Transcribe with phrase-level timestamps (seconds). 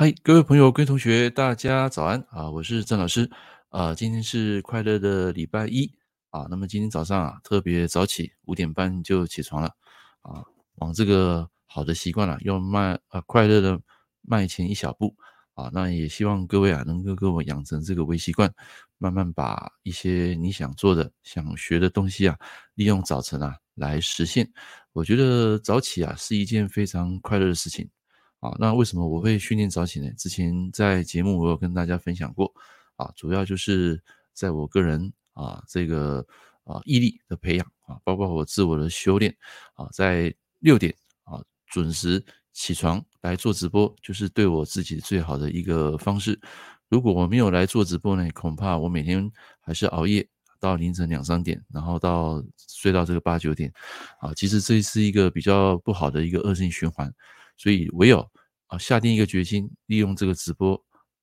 [0.00, 2.48] 嗨，各位朋友、各位同学，大家早安啊！
[2.48, 3.28] 我是郑老师
[3.68, 3.92] 啊。
[3.92, 5.92] 今天是快乐的礼拜一
[6.30, 6.46] 啊。
[6.48, 9.68] 那么今天早上啊，特别早起，五点半就起床了
[10.22, 10.44] 啊，
[10.76, 13.76] 往这个好的习惯啊，要迈啊快乐的
[14.22, 15.12] 迈前一小步
[15.54, 15.68] 啊。
[15.72, 18.48] 那也希望各位啊，能够跟我养成这个微习惯，
[18.98, 22.38] 慢慢把一些你想做的、想学的东西啊，
[22.74, 24.48] 利用早晨啊来实现。
[24.92, 27.90] 我觉得早起啊是一件非常快乐的事情。
[28.40, 30.08] 啊，那为什么我会训练早起呢？
[30.16, 32.52] 之前在节目我有跟大家分享过，
[32.94, 34.00] 啊，主要就是
[34.32, 36.24] 在我个人啊这个
[36.62, 39.36] 啊毅力的培养啊，包括我自我的修炼
[39.74, 46.40] 啊，在六点啊准时起床来做直播，就是对我自己最好的一个方式。
[46.88, 49.28] 如果我没有来做直播呢，恐怕我每天
[49.60, 50.24] 还是熬夜
[50.60, 53.72] 到凌晨两三点，然后到睡到这个八九点，
[54.20, 57.12] 啊，其实这是一个比较不好的一个恶性循环。
[57.60, 58.24] 所以唯有
[58.68, 60.82] 啊下定一个决心，利用这个直播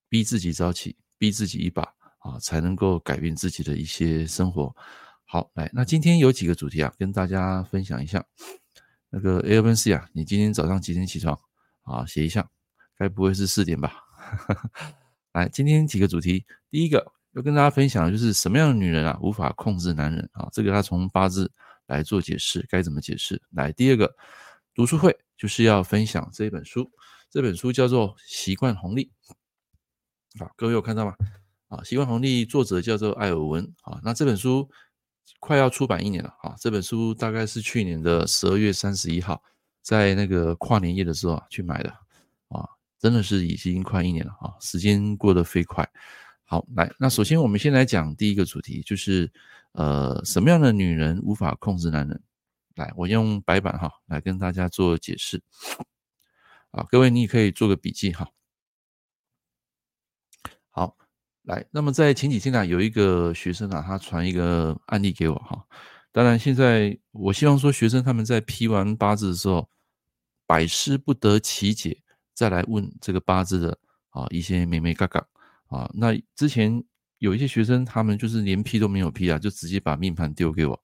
[0.09, 1.81] 逼自己早起，逼自己一把
[2.19, 4.75] 啊，才能够改变自己的一些生活。
[5.25, 8.23] 好，来，那今天有几个主题啊，跟大家分享一下。
[9.09, 11.39] 那个 A、B、C 啊，你今天早上几点起床
[11.83, 12.05] 啊？
[12.05, 12.47] 写一下，
[12.97, 13.93] 该不会是四点吧？
[15.33, 20.49] 来，今天几个主题，第一个要跟大家分享的就是什么样的女人啊无法控制男人啊？
[20.51, 21.51] 这个他从八字
[21.87, 23.41] 来做解释，该怎么解释？
[23.51, 24.13] 来，第二个。
[24.73, 26.91] 读书会就是要分享这一本书，
[27.35, 29.11] 这本书叫做《习惯红利》。
[30.39, 31.13] 好，各位有看到吗？
[31.67, 33.61] 啊，《习惯红利》作者叫做艾尔文。
[33.81, 34.69] 啊，那这本书
[35.41, 36.33] 快要出版一年了。
[36.43, 39.43] 啊，这本书大概是去年的十二月三十一号，
[39.81, 41.89] 在那个跨年夜的时候啊去买的。
[42.47, 42.65] 啊，
[42.99, 44.31] 真的是已经快一年了。
[44.39, 45.85] 啊，时间过得飞快。
[46.45, 49.29] 好，来，那首先我们先来讲第一个主题，就是
[49.73, 52.23] 呃，什么样的女人无法控制男人？
[52.75, 55.43] 来，我用白板哈来跟大家做解释。
[56.75, 58.27] 啊，各位你也可以做个笔记哈。
[60.69, 60.97] 好，
[61.43, 65.65] 来，那么在前几天呢，有一个学生啊，他传一个案例给我哈。
[66.11, 69.69] 当然，现在我希望说，学生他们在批完八字的时候，
[70.45, 71.97] 百思不得其解，
[72.33, 73.77] 再来问这个八字的
[74.09, 75.25] 啊一些眉眉嘎嘎
[75.67, 75.89] 啊。
[75.93, 76.83] 那之前
[77.19, 80.77] 有一些学生，他们就是连批都没有批啊，就直接把命盘丢给我。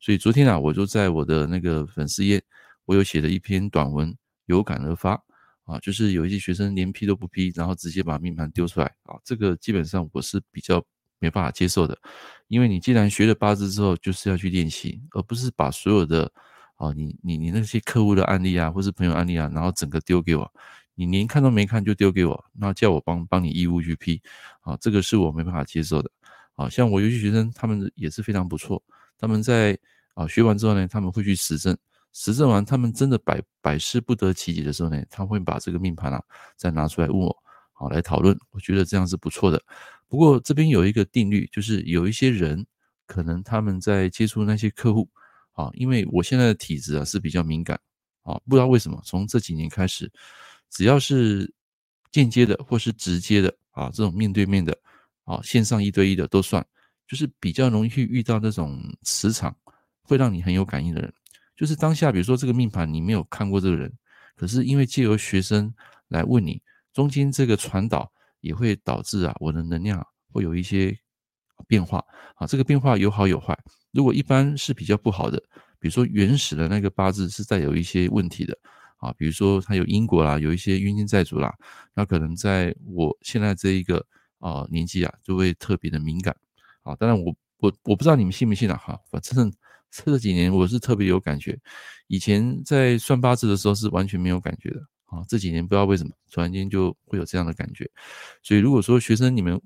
[0.00, 2.42] 所以昨天啊，我就在我的那个粉丝页，
[2.86, 4.16] 我有写了一篇短文，
[4.46, 5.22] 有感而发
[5.64, 10.84] 啊，就是有一些学生连批都不批，然后直接把命盘丢出来啊，这个基本上我是比较
[11.18, 11.98] 没办法接受的，
[12.48, 16.30] 因为你既然学了八字之后，就是要去练习，而不是把所有的
[16.76, 20.52] 啊，你你你那些客户的案例啊，或是朋友案例啊，然后整个丢给我，
[20.94, 24.20] 你连看都没看就丢给我，那叫我帮帮你义务去批
[24.60, 26.10] 啊，这个是我没办法接受的
[26.56, 26.68] 啊。
[26.68, 28.82] 像我有些学生，他们也是非常不错，
[29.18, 29.78] 他们在。
[30.14, 31.76] 啊，学完之后呢，他们会去实证，
[32.16, 36.22] 实证完，他们真的百百思不得其解的时候呢，他会把这个命盘啊
[36.56, 37.36] 再拿出来问我，
[37.72, 38.38] 好来讨论。
[38.52, 39.60] 我觉得这样是不错的。
[40.06, 42.64] 不过这边有一个定律，就是有一些人
[43.04, 45.08] 可能他们在接触那些客户
[45.54, 47.78] 啊，因为我现在的体质啊是比较敏感
[48.22, 50.08] 啊，不知道为什么，从这几年开始，
[50.70, 51.52] 只要是
[52.12, 54.78] 间接的或是直接的啊，这种面对面的
[55.24, 56.64] 啊，线上一对一的都算，
[57.08, 59.54] 就是比较容易去遇到那种磁场。
[60.06, 61.10] 会让你很有感应的人，
[61.56, 63.92] 就是当下，比如说这个命盘你没有看过这个人，
[64.34, 65.72] 可是因为借由学生
[66.08, 66.60] 来问你，
[66.92, 68.10] 中间这个传导
[68.40, 70.98] 也会导致啊，我的能量会有一些
[71.68, 72.04] 变化
[72.34, 73.56] 啊，这个变化有好有坏。
[73.92, 75.40] 如果一般是比较不好的，
[75.78, 78.58] 比如说原始的那个八字是带有一些问题的
[78.96, 81.54] 啊，比如说他有因果啦，有一些冤亲债主啦，
[81.94, 84.04] 那可能在我现在这一个
[84.40, 86.36] 啊年纪啊，就会特别的敏感
[86.82, 86.96] 啊。
[86.96, 89.52] 当然我我我不知道你们信不信啊，哈，反正。
[89.94, 91.56] 这几年我是特别有感觉，
[92.08, 95.22] 以前在算八字的时候是完全没有感觉的啊。
[95.28, 97.88] 这几年不知道为什么，突然间就会有这样的感觉。
[98.42, 99.60] 所以如果说学生你们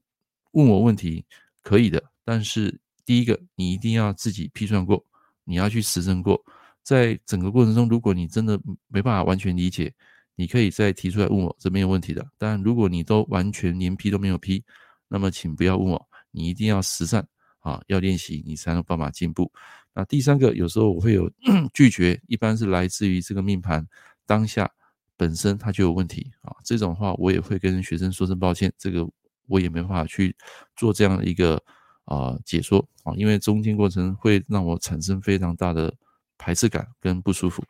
[0.52, 1.24] 问我问题
[1.62, 5.02] 可以的，但是第一个你一定要自己批算过，
[5.44, 6.38] 你要去实证过。
[6.82, 9.92] 在整个过程中，如果你真的没办法完全理解，
[10.34, 12.26] 你可以再提出来问我，这没有问题的。
[12.38, 14.62] 但如果你都完全连批都没有批，
[15.08, 17.26] 那么请不要问我，你一定要实战
[17.60, 19.52] 啊，要练习，你才能办法进步。
[19.98, 21.28] 那第三个，有时候我会有
[21.74, 23.84] 拒绝，一般是来自于这个命盘
[24.24, 24.70] 当下
[25.16, 26.54] 本身它就有问题啊。
[26.64, 29.04] 这种话我也会跟学生说声抱歉，这个
[29.48, 30.36] 我也没办法去
[30.76, 31.60] 做这样的一个
[32.04, 35.92] 啊、解说啊，因为中间过程会让我产生非常大的
[36.38, 37.60] 排斥感跟不舒服。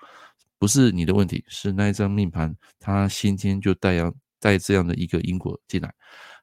[0.58, 5.94] 不是你的问题，是那一张命盘它先天就带样带这样的一个因果进来。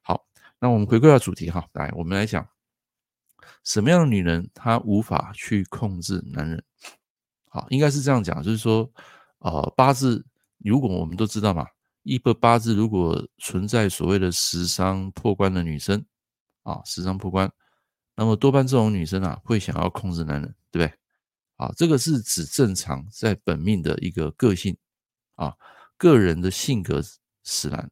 [0.01, 0.25] 好，
[0.59, 2.54] 那我们回归到主题哈，来我们来讲。
[3.63, 6.63] 什么样的女人她无法去控制男人？
[7.49, 8.89] 好，应该是这样讲，就是说，
[9.39, 10.25] 呃，八字
[10.57, 11.65] 如果我们都知道嘛，
[12.03, 16.05] 一个八字如果存在所谓的食伤破关的女生
[16.63, 17.51] 啊，食伤破关，
[18.15, 20.97] 那么多半这种女生啊会想要控制男人，对不对？
[21.55, 24.75] 啊，这个是指正常在本命的一个个性
[25.35, 25.53] 啊，
[25.97, 27.01] 个人的性格
[27.43, 27.89] 使然。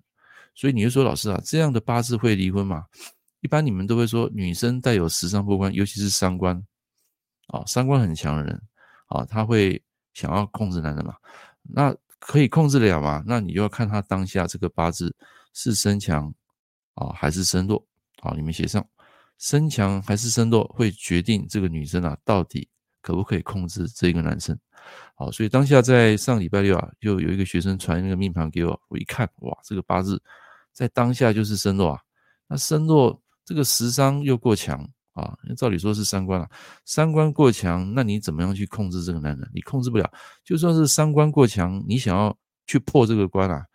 [0.54, 2.86] 所以你就说老师啊，这样的八字会离婚吗？
[3.44, 6.56] 一般你们都会说，女生带有时尚破关，尤其是三观
[7.48, 8.62] 啊，三观很强的人
[9.08, 11.14] 啊，他会想要控制男人嘛？
[11.62, 13.22] 那可以控制得了吗？
[13.28, 15.14] 那你就要看他当下这个八字
[15.54, 16.34] 是身强
[16.94, 17.86] 啊还是身弱
[18.22, 18.34] 啊？
[18.34, 18.84] 你们写上
[19.38, 22.70] 身强还是身弱，会决定这个女生啊到底
[23.02, 24.58] 可不可以控制这个男生。
[25.16, 30.22] 好，所以当下在上礼拜六啊，就有一个学生传那个命盘给我，我一看，哇，这个八字。
[30.72, 32.00] 在当下就是身弱啊，
[32.48, 34.78] 那身弱这个食伤又过强
[35.14, 36.50] 啊，照理说是三观啊，
[36.86, 39.50] 三观过强，那你怎么样去控制这个男人？
[39.54, 40.12] 你控制不了，
[40.44, 42.36] 就算是三观过强，你想要
[42.68, 43.66] 去破这个关啊，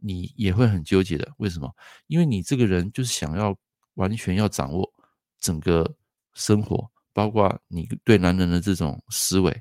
[0.00, 1.30] 你也会很纠结的。
[1.38, 1.70] 为什么？
[2.06, 3.56] 因为你这个人就是想要
[3.94, 4.90] 完全要掌握
[5.38, 5.88] 整个
[6.34, 9.54] 生活，包括你对男人的这种思维，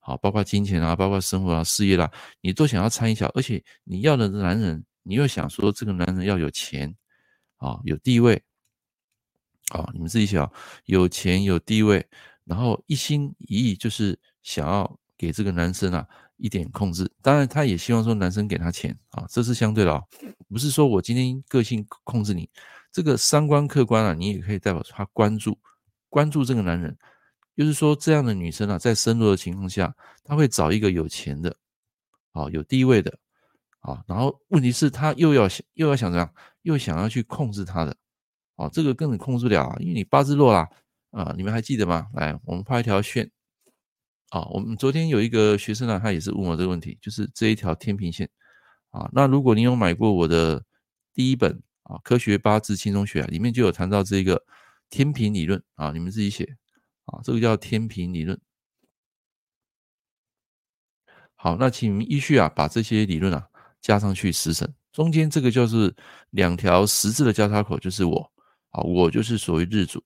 [0.00, 4.84] 好，包括金钱啊，包括生活啊、事业啦、啊，你都想要参与一下，而且你要的男人。
[5.08, 6.92] 你又想说这个男人要有钱
[7.58, 8.42] 啊，有地位
[9.72, 10.50] 啊，你们自己想，
[10.84, 12.06] 有钱有地位，
[12.44, 17.10] 然后一心一意就是想要给这个男生啊一点控制。
[17.20, 20.02] 当然，他也希望说男生给他钱啊，这是相对的啊，
[20.48, 22.48] 不是说我今天个性控制你。
[22.92, 25.58] 这个三观客观啊，你也可以代表他关注
[26.08, 26.96] 关注这个男人，
[27.56, 31.54] 就是说这样的女生啊，在身弱的情况下，她会找一个有钱的
[32.32, 33.18] 啊，有地位的。
[33.80, 36.28] 啊，然后问题是，他又要想，又要想怎样，
[36.62, 37.96] 又想要去控制他的，
[38.56, 40.68] 啊，这个根本控制不了，因为你八字弱啦，
[41.10, 42.06] 啊，你们还记得吗？
[42.14, 43.30] 来，我们画一条线，
[44.30, 48.28] 啊，我们昨天有一个学生呢，他也是问我这个问题，就是这一条天平线，
[48.90, 50.64] 啊，那如果你有买过我的
[51.14, 51.52] 第一本
[51.84, 54.42] 啊《科学八字轻松学》，里面就有谈到这个
[54.90, 56.44] 天平理论啊，你们自己写，
[57.04, 58.38] 啊，这个叫天平理论。
[61.34, 63.46] 好，那请依序啊，把这些理论啊。
[63.82, 65.94] 加上去十神，中间这个就是
[66.30, 68.32] 两条十字的交叉口，就是我
[68.76, 70.04] 啊，我就是属于日主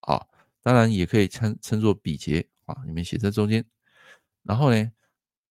[0.00, 0.20] 啊，
[0.62, 3.64] 当然也可以称称作比劫啊，你们写在中间。
[4.42, 4.92] 然后呢，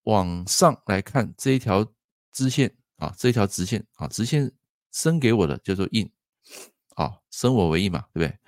[0.04, 1.84] 往上来看这一条
[2.32, 4.52] 支线啊，这一条直线啊，直线
[4.92, 6.08] 生给我的叫做印
[6.96, 8.40] 啊，生我为印嘛，对不对？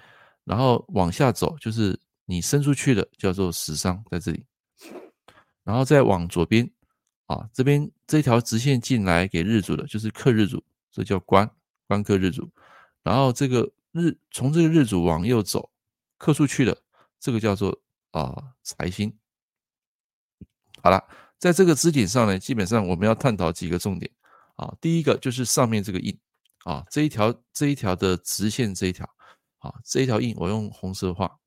[0.44, 4.46] 然后往下走就是你伸出去的叫做食伤在这里，
[5.64, 6.70] 然后再往左边。
[7.28, 11.50] 啊，这边这条直线进来给日主的，就是克日主，这叫官，
[11.88, 12.52] 官克日主。
[13.04, 15.72] 然后这个日从这个日主往右走，
[16.18, 16.78] 克出去的，
[17.20, 17.78] 这个叫做
[18.12, 19.14] 啊财星。
[20.82, 21.04] 好了，
[21.38, 24.12] 在这个支点上呢，基本上我们要探讨几个重点
[24.56, 24.74] 啊。
[24.80, 26.18] 第一个就是上面这个印
[26.64, 29.08] 啊，这一条这一条的直线这一条
[29.60, 31.38] 啊，这一条印我用红色画。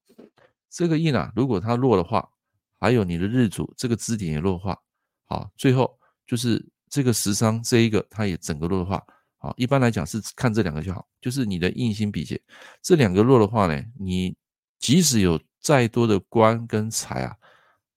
[0.71, 2.29] 这个印啊，如果它弱的话，
[2.79, 4.79] 还有你的日主这个支点也弱化。
[5.25, 9.03] 好，最后就是这个食伤这一个，它也整个弱化
[9.45, 12.41] 啊，一般来讲是看这两个就好，就是你的印星比劫
[12.81, 14.35] 这两个弱的话呢，你
[14.79, 17.37] 即使有再多的官跟财啊，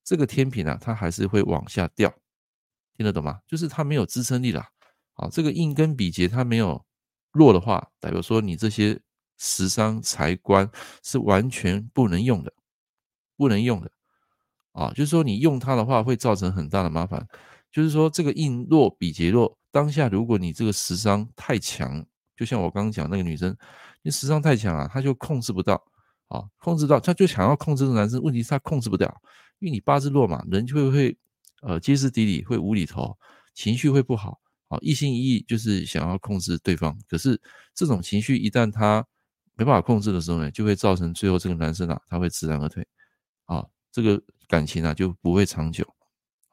[0.04, 2.12] 这个天平啊，它还是会往下掉，
[2.98, 3.40] 听得懂吗？
[3.46, 4.62] 就是它没有支撑力了。
[5.14, 6.84] 好，这个印跟比劫它没有
[7.32, 9.00] 弱的话，代表说你这些
[9.38, 10.70] 食伤财官
[11.02, 12.52] 是完全不能用的，
[13.38, 13.90] 不能用的。
[14.72, 17.26] 啊，就是说你用它的话会造成很大的麻烦。
[17.70, 22.04] 就是说这个硬弱比劫弱，当下如果你这个食伤太强，
[22.36, 23.56] 就像我刚刚讲那个女生，
[24.02, 25.74] 你食伤太强啊，她就控制不到
[26.28, 29.14] 啊，控制到她就想要控制这个男生，问题是她控制不了，
[29.58, 31.18] 因为你八字弱嘛，人就会会
[31.62, 33.16] 呃歇斯底里，会无厘头，
[33.54, 36.98] 情绪会不好啊，一心一意就是想要控制对方。
[37.08, 37.40] 可是
[37.74, 39.04] 这种情绪一旦他
[39.54, 42.86] 没办法控制的时候呢，就会造成最后这个男生啊，他会知难而退
[43.44, 44.22] 啊，这个。
[44.48, 45.86] 感情啊就不会长久，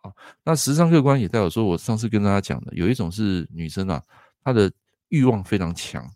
[0.06, 4.00] 好，那食伤克官也代表说，我上次跟大家讲的，有一种是女生啊，
[4.44, 4.72] 她的
[5.08, 6.08] 欲望非常强，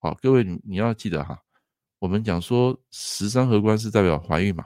[0.00, 1.38] 好，各位你你要记得哈，
[2.00, 4.64] 我们讲说食伤合官是代表怀孕嘛，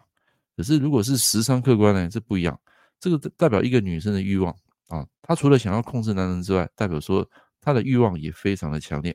[0.56, 2.58] 可是如果是食伤克官呢，这不一样，
[2.98, 4.50] 这个代表一个女生的欲望
[4.88, 7.28] 啊，她除了想要控制男人之外，代表说
[7.60, 9.14] 她的欲望也非常的强烈，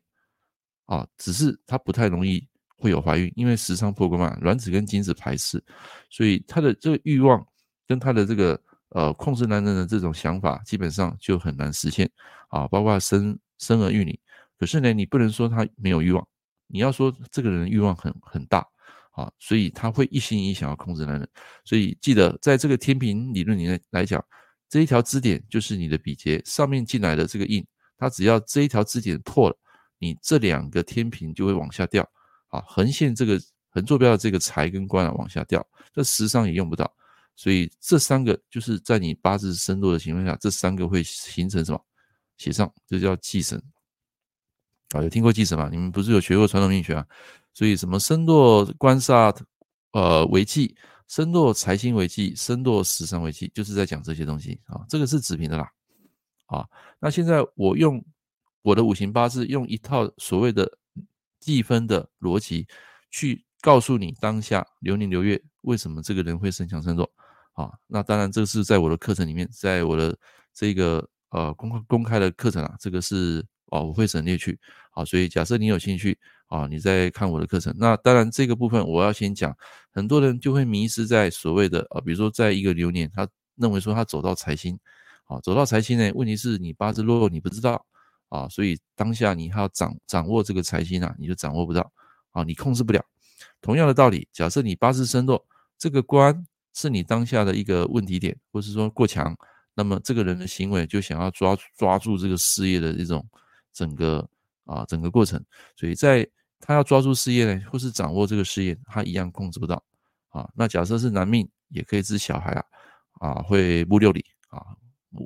[0.85, 2.47] 啊，只是她不太容易。
[2.79, 5.59] 会有怀孕，因为食伤破关嘛，卵子跟精子排斥，
[6.11, 7.43] 所以他的这个欲望
[7.87, 12.09] 跟他的这个呃控制男人的这种想法，基本上就很难实现
[12.49, 12.67] 啊。
[12.67, 14.19] 包括生生儿育女，
[14.57, 16.27] 可是呢，你不能说他没有欲望，
[16.67, 18.65] 你要说这个人欲望很很大
[19.11, 21.27] 啊，所以他会一心一意想要控制男人。
[21.65, 24.23] 所以记得在这个天平理论里面来讲，
[24.69, 27.65] 这一条支点就是你的比劫上面进来的这个印，
[27.97, 29.57] 它只要这一条支点破了，
[29.97, 32.07] 你这两个天平就会往下掉
[32.49, 33.39] 啊，横线这个
[33.69, 36.91] 横坐标的这个财跟官啊往下掉，这食伤也用不到，
[37.37, 41.79] 所以这三个就是在你八字身弱的情况下，这三个会形成什么？
[42.37, 43.59] 写上，这叫忌神
[44.89, 45.69] 啊，有听过忌神吗？
[45.71, 47.07] 你们不是有学过传统命学啊？
[47.53, 49.35] 所以什么身弱官煞
[49.91, 50.75] 呃为忌，
[51.07, 54.85] 身弱财星为忌，身弱食伤为忌，就是在讲这些东西啊。
[54.87, 55.67] 这个是子平的啦
[56.45, 56.63] 啊。
[56.99, 58.03] 那现在我用
[58.61, 60.71] 我的五行八字，用一套所谓的
[61.39, 62.67] 计分的逻辑
[63.09, 67.11] 去告诉你当下流年流月为什么这个人会身强身弱
[67.57, 67.73] 啊。
[67.87, 70.17] 那当然，这是在我的课程里面，在我的
[70.53, 71.05] 这个。
[71.29, 74.57] 呃，公公开的课程啊，这个是哦，我会省略去。
[74.91, 77.75] 好，所以假设你有兴趣啊，你在看我的课程。
[77.77, 79.53] 那当然这个部分我要先讲，
[79.91, 84.79] 很多人就会迷失在所谓的啊，比如说在一个流年，他认为说他走到财星，
[85.25, 87.85] 啊，走到财星呢，问题是你八字弱，你不知道
[88.29, 91.91] 啊，所以当下你还要掌掌握这个财星啊，你就掌握不到
[92.31, 93.03] 啊，你控制不了。
[93.59, 95.45] 同样的道理，假设你八字身弱，
[95.77, 96.47] 这个官
[96.77, 99.35] 是你当下的一个问题点，或是说过强。
[99.73, 103.27] 那么这个人的行为就想要抓抓住这个事业的这种
[103.73, 104.27] 整个
[104.65, 105.43] 啊整个过程，
[105.75, 106.27] 所以在
[106.59, 109.83] 他要抓住事业呢，或是掌握这个事业，他一样控制不到
[110.29, 110.47] 啊。
[110.55, 112.63] 那假设是男命，也可以是小孩啊
[113.19, 114.61] 啊会木六里啊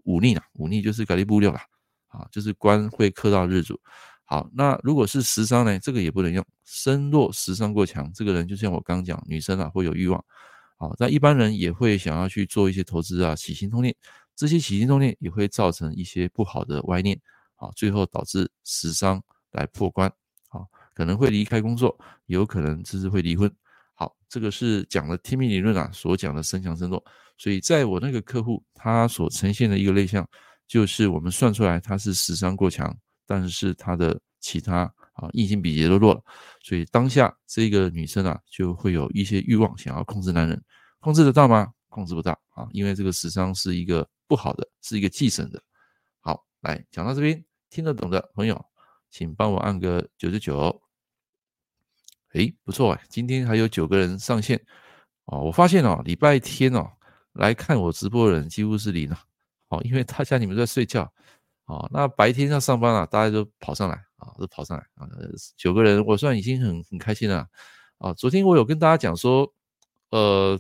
[0.05, 1.61] 忤逆啊忤逆就是改立木六啦
[2.07, 3.79] 啊，就是官会克到日主。
[4.25, 10.23] 好，那如果是食伤呢，这个也不能用，身弱食伤过强，这个人就像我刚讲，女生啊会有欲望
[10.81, 13.95] 啊，但一般人也会想要去做一些投资啊，起心动念。
[14.35, 17.15] 这些起心动念也会造成一些不好的歪念，
[17.57, 19.21] 啊，最后导致食伤
[19.51, 20.11] 来破关，
[20.49, 21.95] 啊，可能会离开工作，
[22.25, 23.53] 有可能就是会离婚。
[23.93, 27.03] 好，这个是讲了天命理论啊所讲的身强身弱，
[27.37, 30.27] 所以在我那个客户他所呈现的一个类象，
[30.67, 32.97] 就是我们算出来他是食伤过强，
[33.27, 34.91] 但是他的其他
[35.21, 36.21] 啊印星比劫都弱了，
[36.61, 40.61] 所以当下这个女生啊就会有一些欲望想要控制男人，
[40.99, 41.71] 控制得到吗？
[41.87, 44.07] 控制不到啊，因为这个时伤是一个。
[44.27, 45.61] 不好的是一个忌神的。
[46.21, 48.65] 好，来讲到这边，听得懂的朋友，
[49.09, 50.81] 请帮我按个九九九。
[52.31, 54.57] 诶，不错哎，今天还有九个人上线
[55.25, 55.41] 哦。
[55.41, 56.89] 我发现哦，礼拜天哦
[57.33, 59.19] 来看我直播的人几乎是零了
[59.67, 61.13] 哦，因为大家你们在睡觉
[61.65, 61.89] 哦。
[61.91, 65.07] 那白天要上班了，大家都跑上来啊，都跑上来啊。
[65.57, 67.47] 九个人，我算已经很很开心了
[67.97, 68.13] 啊。
[68.13, 69.53] 昨天我有跟大家讲说，
[70.09, 70.59] 呃。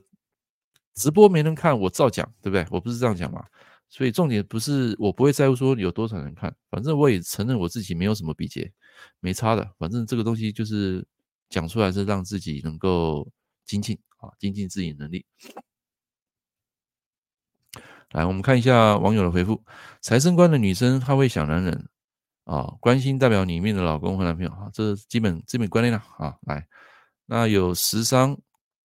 [0.93, 2.67] 直播没人看，我照讲，对不对？
[2.69, 3.45] 我不是这样讲嘛，
[3.87, 8.69] 所以重点不是我不会在乎说有多少人看，反正我也承认我自己没有什么比劫，
[9.21, 9.67] 没差的。
[9.79, 11.03] 反正这个东西就是
[11.49, 13.25] 讲出来是让自己能够
[13.65, 15.25] 精进啊，精进自己能力。
[18.11, 19.63] 来，我们看一下网友的回复：
[20.01, 21.89] 财生官的女生她会想男人
[22.43, 26.35] 啊，关心代表里面的老公和男朋友啊，这是基本基本观念了啊。
[26.41, 26.67] 来，
[27.25, 28.37] 那有食伤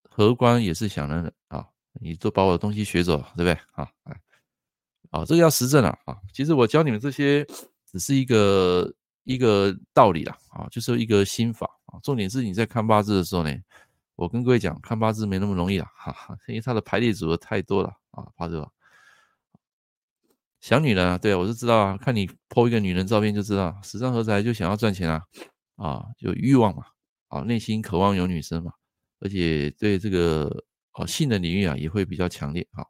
[0.09, 1.67] 合官也是想男人啊。
[2.01, 3.53] 你都把我的东西学走，对不对？
[3.73, 4.21] 啊，来，
[5.11, 6.17] 啊，这个要实证了啊。
[6.33, 7.45] 其实我教你们这些
[7.91, 8.93] 只是一个
[9.25, 11.99] 一个道理啦，啊，就是一个心法啊。
[12.03, 13.53] 重点是你在看八字的时候呢，
[14.15, 18.71] 我跟各位讲，看八字没那么容易啦，哈哈，因为它的排列组合太多了啊，怕这个。
[20.61, 25.23] 想女人啊，对啊，我就知道啊，看你 po 一个女人照片就知道，时尚合财就想要赚钱啊，
[25.77, 26.85] 啊，有欲望嘛，
[27.29, 28.73] 啊，内心渴望有女生嘛，
[29.21, 30.65] 而且对这个。
[30.99, 32.67] 哦，性的领域啊也会比较强烈。
[32.73, 32.83] 啊，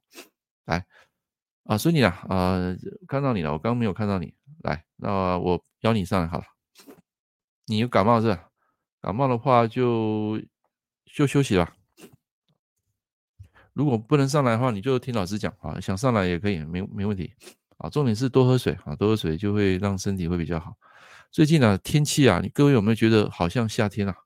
[0.67, 0.87] 来
[1.65, 2.77] 啊，所以你啊，啊，
[3.09, 4.33] 看到你了，我刚没有看到你。
[4.63, 6.45] 来，那我邀你上来好了。
[7.67, 8.49] 你有感冒是吧？
[9.03, 10.41] 感冒的话就
[11.13, 11.76] 就休息吧。
[13.77, 15.79] 如果不能上来的话，你就听老师讲啊。
[15.79, 17.31] 想上来也可以，没没问题。
[17.77, 20.73] 啊，重点是多喝水啊，多喝水就会让身体会比较好。
[21.31, 24.17] 最近呢，天气啊，你各位有没有觉得好像夏天啊？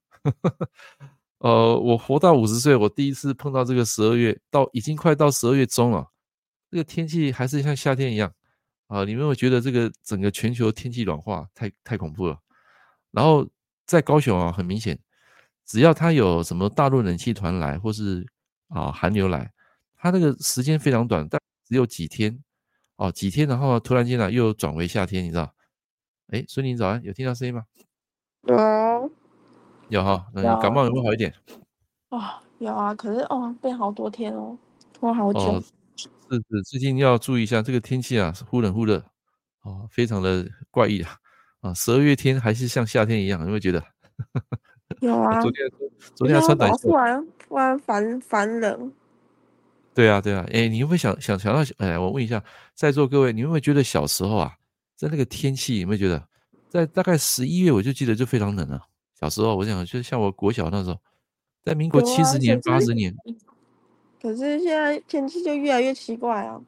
[1.39, 6.07] 呃，我活到五十岁，我第一次碰到这个十二月，到已经快到十二月中了，
[6.71, 8.33] 这个天气还是像夏天一样
[8.87, 9.05] 啊！
[9.05, 12.39] 你们有觉得这个整个全球天气暖化太太恐怖了。
[13.11, 13.49] 然后
[13.85, 14.97] 在高雄啊，很明显，
[15.67, 18.25] 只要它有什么大陆冷气团来，或是
[18.71, 19.53] 啊寒流来，
[19.97, 22.43] 它那个时间非常短，但只有几天
[22.97, 25.55] 哦，几天，然后突然间呢又转为夏天，你知道？
[26.29, 27.65] 哎，孙宁早安，有听到声音吗？
[28.45, 29.13] 有。
[29.89, 31.35] 有哈，那你感冒有没有好一点？
[32.11, 32.23] 哦，
[32.59, 34.57] 有啊，可是哦，变好多天哦，
[34.93, 35.41] 拖好久。
[35.41, 35.63] 哦，
[35.97, 39.05] 是是，最近要注意一下这个天气啊，忽冷忽热，
[39.63, 41.17] 哦，非常的怪异啊，
[41.61, 43.85] 啊，十二月天还是像夏天一样，有没有觉得？
[45.01, 45.71] 有啊， 昨天
[46.15, 48.93] 昨天还穿短袖，突然突然烦烦冷。
[49.95, 51.63] 对啊对啊，哎，你会不会想想想到？
[51.79, 52.43] 哎，我问一下，
[52.75, 54.53] 在座各位，你会不会觉得小时候啊，
[54.97, 56.23] 在那个天气有没有觉得，
[56.69, 58.81] 在大概十一月我就记得就非常冷了。
[59.19, 60.99] 小时候我想，就像我国小那时候，
[61.65, 63.15] 在民国七十年、八十年。
[64.23, 66.61] 可是现在天气就越来越奇怪啊。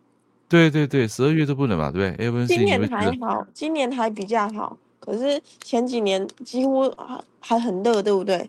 [0.49, 2.31] 对对对，十二月都不冷嘛，对不对？
[2.31, 4.76] 欸、今年还好，今年还比较好。
[5.04, 8.49] 可是前几年几乎还还很热，对不对？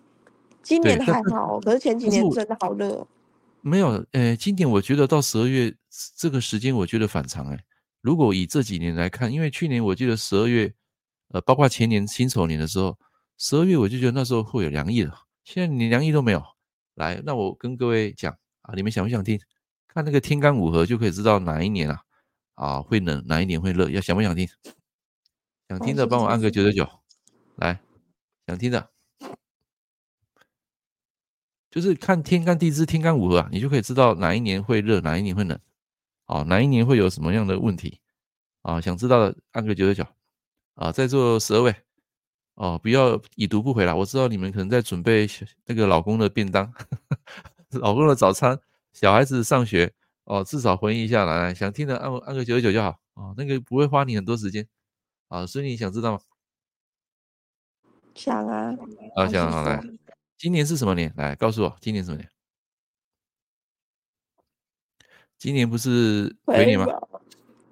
[0.61, 3.05] 今年还好，可是前几年真的好热。
[3.61, 5.73] 没有，呃，今年我觉得到十二月
[6.15, 7.59] 这个时间，我觉得反常哎。
[8.01, 10.73] 如果以这几年来看，因为去年我记得十二月，
[11.29, 12.97] 呃，包括前年辛丑年的时候，
[13.37, 15.17] 十二月我就觉得那时候会有凉意了。
[15.43, 16.43] 现在连凉意都没有。
[16.95, 18.31] 来，那我跟各位讲
[18.61, 19.39] 啊，你们想不想听？
[19.87, 22.01] 看那个天干五合就可以知道哪一年啊
[22.55, 23.89] 啊会冷，哪一年会热。
[23.89, 24.47] 要想不想听？
[25.73, 26.87] 想听的帮我按个九九九。
[27.55, 27.79] 来，
[28.45, 28.91] 想听的。
[31.71, 35.59] 就是看天干地支、天干五合啊，你就可以知道哪一年会热，哪一年会冷，
[36.27, 37.99] 哦，哪一年会有什么样的问题
[38.61, 38.79] 啊？
[38.79, 40.07] 想知道的按个九九九
[40.75, 41.75] 啊，在座十二位
[42.53, 43.95] 哦，不要已读不回了。
[43.95, 45.27] 我知道你们可能在准备
[45.65, 46.71] 那个老公的便当、
[47.81, 48.59] 老公的早餐、
[48.91, 49.91] 小孩子上学
[50.25, 54.67] 哦，至少回忆一下来，想听的按按个九九九就好哦，那个不会花你很多时间
[55.33, 56.19] 啊，所以你想知道吗？
[58.13, 58.77] 想啊，
[59.15, 59.81] 啊想好来。
[60.37, 61.11] 今年是什么年？
[61.17, 62.29] 来告诉我，今年什么年？
[65.39, 66.85] 今年不是癸年吗？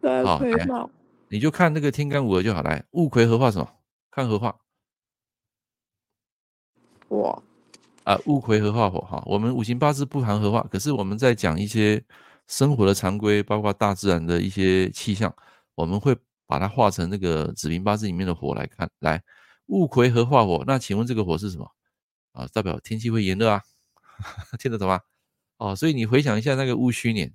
[0.02, 0.90] 对，癸卯。
[1.30, 2.64] 你就看那个天干五合就好。
[2.64, 3.72] 来，戊癸合化什么？
[4.10, 4.60] 看合化。
[7.10, 7.44] 我
[8.06, 9.22] 啊，戊癸合化火哈。
[9.28, 12.04] 我们五行八字不含合化，可是我们在讲一些
[12.48, 15.32] 生活的常规，包括大自然的一些气象，
[15.76, 16.18] 我们会
[16.52, 18.92] 把它化成那个子平八字里面的火来看。
[19.00, 19.24] 来，
[19.68, 21.72] 戊癸合化火，那请问这个火是什么？
[22.34, 23.64] 啊，代表天气会炎热啊，
[24.60, 25.00] 听得懂吗？
[25.56, 27.34] 哦，所以你回想一下那个戊戌年，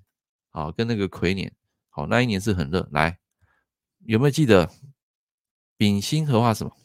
[0.50, 1.50] 啊，跟那个癸年，
[1.88, 2.86] 好，那一年是很热。
[2.92, 3.18] 来，
[4.04, 4.70] 有没有记得
[5.78, 6.76] 丙辛合化什么？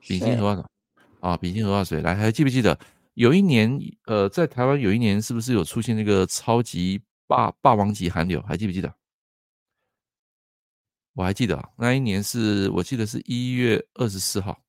[0.00, 0.68] 丙辛合化什么？
[1.20, 2.00] 啊，丙辛合化水。
[2.00, 2.78] 来，还记不记得
[3.12, 8.40] 有一年，呃，在台湾有一年是不是有出现那个超级霸霸王级寒流？
[8.48, 8.94] 还记不记得？
[11.16, 14.62] 我还记得啊，那一年是我记得是一月二十四号。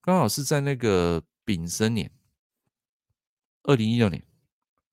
[0.00, 2.10] 刚好是在那个丙申年，
[3.64, 4.24] 二零一六年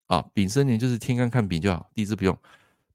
[0.08, 2.38] 啊，丙申年就是天干看丙就好，地支不用。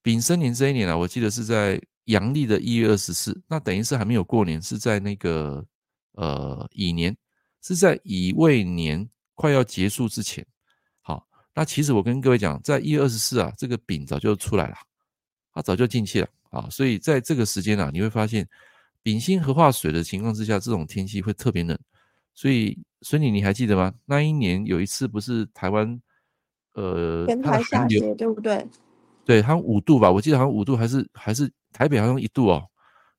[0.02, 5.64] 丙申年这一年啊，我记得是在阳历的一月二十四，那等于是还没有过年，是在那个
[6.12, 7.16] 呃乙年，
[7.62, 10.46] 是在乙未年快要结束之前。
[11.00, 14.76] 好，那其实我跟各位讲，在一月二十四啊，这个丙早就出来了，
[15.54, 18.48] 它早就进气了啊，所以在这个时间啊，你会发现
[19.02, 21.76] 丙辛合化水的情况之下，这种天气会特别冷。
[22.32, 23.92] 所以，孙女，你还记得吗？
[24.04, 26.00] 那一年有一次不是台湾，
[26.74, 28.66] 呃，全台下雪，对不对？
[29.24, 32.62] 对，好像五度吧，我记得好像五度，还是还是台北好像一度哦。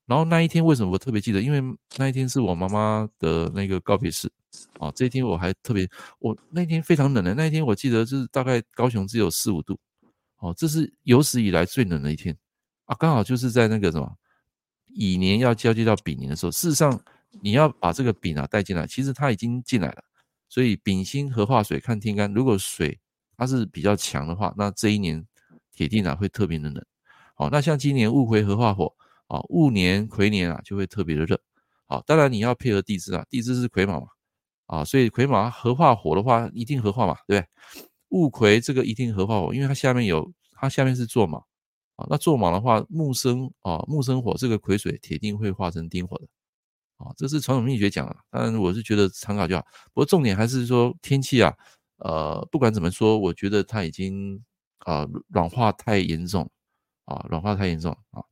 [0.06, 1.42] 然后那一天为什么我特别记得？
[1.42, 1.60] 因为
[1.96, 4.30] 那一天是我妈妈的那个告别式
[4.78, 4.92] 哦。
[4.94, 5.88] 这一天我还特别，
[6.20, 9.78] 我那天非常冷的，那一天我记得就是大概高雄只有四五度
[10.38, 12.36] 哦，这是有史以来最冷的一天
[12.86, 14.16] 啊，刚好就是在那个什么
[14.86, 17.00] 乙年要交接到丙年的时候，事实上。
[17.42, 20.02] 你要把这个丙啊带进来，其实它已经进来了，
[20.48, 22.98] 所以丙辛合化水看天干，如果水
[23.36, 25.22] 它是比较强的话，那这一年
[25.70, 26.82] 铁定啊会特别的冷。
[27.34, 28.90] 好，那像今年戊癸合化火
[29.26, 31.38] 啊，戊年癸年啊就会特别的热。
[31.84, 34.06] 好，当然你要配合地支啊，地支是癸卯嘛，
[34.64, 37.48] 啊，所以癸卯合化火的话一定合化嘛，对不对？
[38.08, 41.44] 戊癸这个一定合化火，因为它下面有它下面是坐卯
[41.96, 46.26] 啊，那坐卯的话木生啊木生火，这个癸水铁定会化成丁火的。
[46.98, 49.62] 啊，这是传统秘诀讲的，当然我是觉得参考就好。
[49.92, 51.54] 不过重点还是说天气啊，
[51.98, 54.42] 呃，不管怎么说，我觉得它已经
[54.78, 56.50] 啊软化太严重
[57.04, 58.24] 啊，软化太严重啊。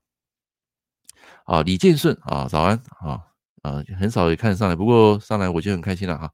[1.45, 3.21] 啊，李建顺啊，早安啊，
[3.63, 6.33] 呃，很少也看得上来，不过上来我就很开心了哈。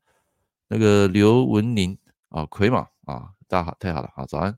[0.68, 4.56] 那个刘文宁啊，癸卯啊，大家好，太好了，好早安。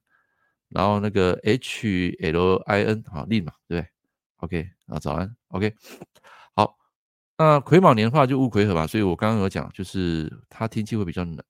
[0.74, 3.90] 然后那个 H L I N 啊，立嘛，对不对
[4.38, 5.74] ？OK 啊，早安，OK
[6.54, 6.76] 好。
[7.38, 11.42] 那癸卯年的话就戊癸合吧，所以我刚刚有讲，就是它天气会比较冷。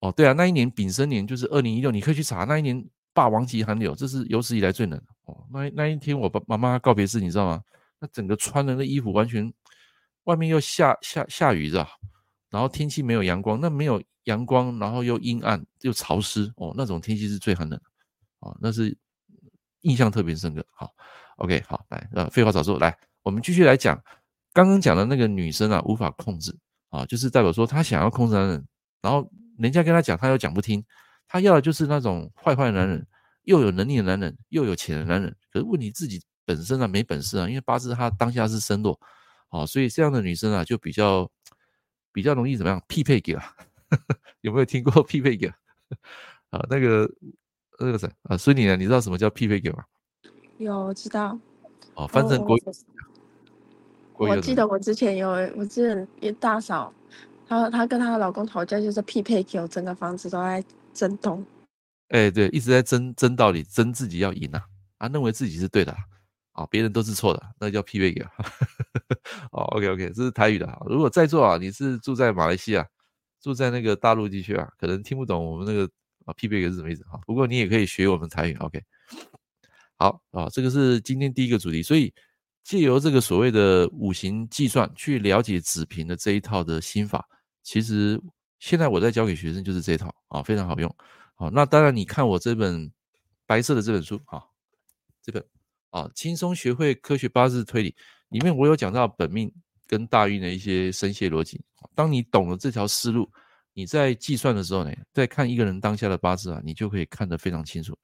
[0.00, 5.00] 哦，对啊，那一年丙申年就是二零一六，你可以去查那一年霸王级寒流，这是有史以来最冷。
[5.24, 7.62] 哦，那那一天我爸妈妈告别式，你知道吗？
[8.00, 9.52] 那整个穿的那衣服完全，
[10.24, 11.88] 外面又下下下雨知道，
[12.54, 17.84] 然后天气没有阳光，那没有阳光，然后又阴暗又潮湿，哦，那种天气是最寒冷的。
[18.38, 18.96] 哦，那是
[19.80, 20.64] 印象特别深刻。
[20.70, 20.88] 好
[21.38, 24.00] ，OK，好，来，呃，废话少说，来，我们继续来讲。
[24.52, 26.56] 刚刚讲的那个女生啊，无法控制
[26.90, 28.64] 啊，就是代表说她想要控制男人，
[29.02, 30.84] 然后人家跟她讲，她又讲不听，
[31.26, 33.04] 她要的就是那种坏坏的男人，
[33.42, 35.34] 又有能力的男人，又有钱的男人。
[35.50, 38.96] 可是问题自己本身啊没本事啊，因为八字她当下是身弱，
[39.48, 41.28] 啊，所以这样的女生啊就比较
[42.14, 43.44] 比较容易怎么样匹配给啊？
[44.40, 45.48] 有没有听过 匹配给
[46.50, 46.64] 啊？
[46.70, 47.10] 那个
[47.80, 48.36] 那个谁啊？
[48.38, 49.84] 孙女呢，你知道什么叫匹配给吗？
[50.58, 51.36] 有，我知道。
[51.94, 52.62] 哦，翻成国语。
[54.16, 56.94] 我记得我之前有，我之前一大嫂，
[57.48, 61.44] 她她跟她老公吵架，就是匹配给我，整个房子都在震动。
[62.10, 64.62] 哎、欸，对，一直在争争道理，争自己要赢啊，
[64.98, 65.98] 啊，认为自己是对的，啊，
[66.54, 68.22] 啊别人都是错的，那叫匹配给。
[69.52, 70.66] 哦，OK OK，这是台语的。
[70.86, 72.88] 如果在座啊，你是住在马来西亚，
[73.40, 75.88] 住在那个大陆地区啊，可能听不懂我们那个
[76.24, 77.20] 啊匹配给是什么意思哈。
[77.26, 78.82] 不过你也可以学我们台语，OK。
[79.98, 82.12] 好啊，这个是今天第一个主题，所以。
[82.64, 87.28] 借由这个所谓的五行计算去了解子平的这一套的心法，
[87.62, 88.18] 其实
[88.58, 90.96] 现在我在教给学生就是这一套啊，非常好用。
[91.34, 92.90] 好，那当然你看我这本
[93.44, 94.42] 白色的这本书啊，
[95.20, 95.44] 这本
[95.94, 97.94] 啊轻松学会科学八字推理
[98.30, 99.50] 里面，我有讲到本命
[99.86, 101.60] 跟大运的一些生泄逻辑。
[101.94, 103.30] 当你懂了这条思路，
[103.72, 107.96] 你在计算的时候呢，在看一个人当下的八字啊，你就可以看得非常清楚。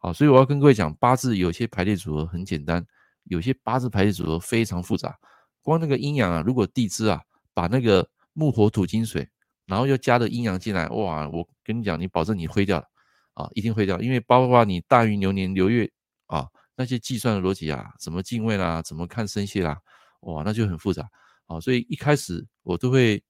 [0.00, 2.84] 好，所以我要跟各位讲，八字有些排列组合很简单。
[3.28, 5.16] 有些八字排列组合非常复杂，
[5.62, 7.20] 光那个阴阳啊，如果地支啊
[7.54, 9.28] 把那个木火土金水，
[9.66, 11.28] 然后又加了阴阳进来，哇！
[11.28, 12.84] 我跟你讲，你保证你灰掉了
[13.34, 15.90] 啊，一定灰掉，因为包括你大运流年流月
[16.26, 19.80] 啊那些计算的逻辑啊，怎么进位啦，怎么看生泄啦，
[20.20, 21.08] 哇，那就很复杂
[21.46, 21.58] 啊。
[21.58, 23.22] 所以一开始我都会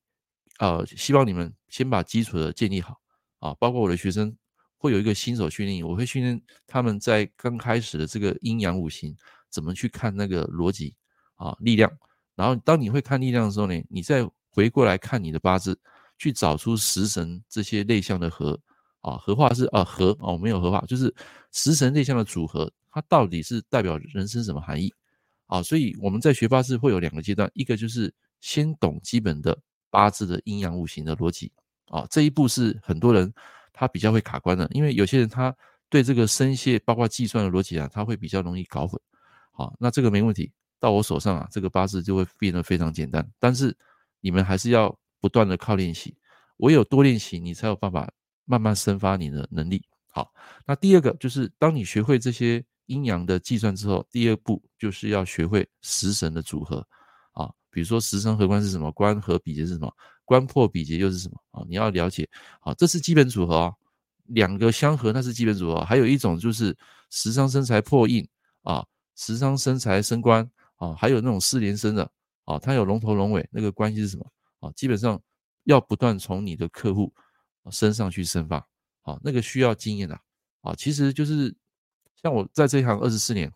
[0.58, 3.00] 呃希望你们先把基础的建立好
[3.38, 4.36] 啊，包括我的学生
[4.76, 9.16] 会有一个新手训练营，我会训练他们在刚开始的这个阴阳五行。
[9.48, 10.94] 怎么去看那个逻辑
[11.36, 11.90] 啊力量？
[12.34, 15.78] 然后当你会看力量的时候呢，你再回过来看你的八字，
[16.18, 18.60] 去找出食神这些内向的合
[19.00, 21.14] 啊合化是啊合哦没有合化，就是
[21.52, 24.90] 食神内向的组合，它到底是代表人生什么含义
[25.48, 25.62] 啊？
[25.62, 29.54] 所以我们在学八字会有两个阶段，一个就是先懂基本的
[29.90, 31.52] 八字的阴阳五行的逻辑
[31.88, 33.30] 啊，这一步是很多人
[33.70, 35.54] 他比较会卡关的，因为有些人他
[35.90, 38.98] 对这个生泄包括计算的逻辑啊，他会比较容易搞混。
[39.52, 43.30] 好，那这个没问题，到我手上啊，这个八字就会变得非常简单。
[43.38, 43.76] 但是
[44.22, 46.16] 你们还是要不断的靠练习，
[46.56, 48.10] 唯有多练习，你才有办法
[48.46, 49.84] 慢慢生发你的能力。
[50.08, 50.32] 好，
[50.64, 56.86] 那第二个就是当你学会这些阴阳的计算之后，第二步就是要学会食神的组合
[57.32, 59.92] 啊，比如说食神合官是什么，官合比劫是什么，
[60.24, 61.64] 官破比劫又是什么啊？
[61.68, 62.28] 你要了解，
[62.60, 63.72] 啊，这是基本组合啊，
[64.26, 66.76] 两个相合那是基本组合，还有一种就是
[67.10, 68.26] 食伤生财破印
[68.62, 68.84] 啊。
[69.18, 72.06] 食伤生财生官啊，还有那种四连生的
[72.44, 74.70] 啊，它有龙头龙尾，那个关系是什么啊？
[74.72, 75.18] 基本上
[75.64, 77.10] 要不断从你的客户
[77.70, 78.58] 身上去生发
[79.00, 80.20] 啊，那个需要经验的
[80.60, 80.74] 啊。
[80.74, 81.56] 其实就是
[82.22, 83.52] 像我在这一行二十四年，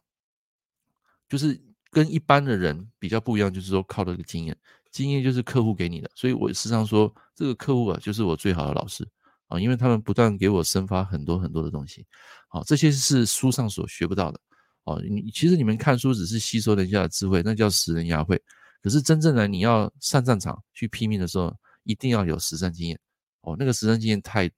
[1.28, 4.56] 就是跟一般的人比较不一样，就是说靠这个经验，
[4.90, 9.06] 经验就是客户给你的，所以我时常说这个客户啊，就是我最好的老师
[9.48, 12.06] 啊，因为他们不断给我生发很多很多的东西，
[12.48, 14.40] 好，这些是书上所学不到的。
[14.84, 18.40] 哦，你其实你们看书只是吸收人家的智慧，那叫拾人牙慧。
[18.82, 22.98] 可是真正的你要上战场去拼命的时候，一定要有实战经验。
[23.42, 24.50] 哦，那个实战经验太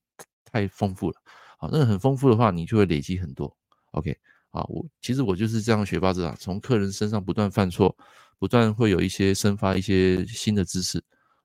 [0.44, 1.20] 太丰富了。
[1.58, 3.54] 好，那个很丰富的话，你就会累积很多。
[3.92, 4.14] OK，
[4.50, 7.96] 啊，我其实我就是这样学八字啊，从客人身上不断犯错，
[8.38, 10.98] 不断会有一些生发一些新的知识。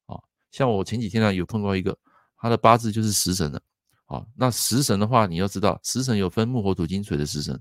[0.06, 0.20] 啊，
[0.52, 1.98] 像我前几天呢有碰到一个，
[2.38, 3.62] 他的八字就是食神的。
[4.06, 7.60] 啊，那食神的话，你要知道，食神有分木火土金水的食神。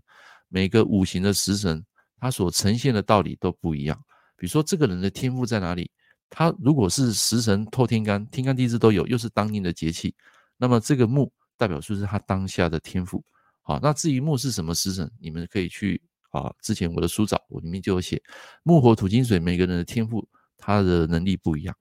[0.49, 1.85] 每个五行的食神，
[2.21, 4.01] 它所呈现的道理都不一样。
[4.37, 5.91] 比如说，这个人的天赋在哪里？
[6.31, 10.15] 他如果是食神透天干，天干地支都有，又是当令的节气，
[10.57, 13.25] 那么这个木代表就是他当下的天赋。
[13.67, 16.01] 好，那至于木是什么时辰，你们可以去
[16.31, 18.23] 啊，之前我的书找，我里面就有写
[18.63, 20.25] 木火土金水，每个人的天赋，
[20.57, 21.77] 他的能力不一样。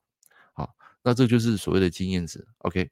[0.54, 2.44] 好，那这就是所谓的经验值。
[2.60, 2.90] OK。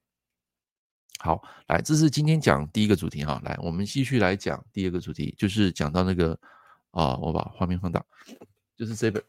[1.20, 3.42] 好，来，这是今天讲第一个主题哈。
[3.44, 6.38] 来，我们继续来讲第二个主题，就是讲到那个
[6.92, 8.04] 啊，我把画面放大，
[8.78, 9.24] 就是这本。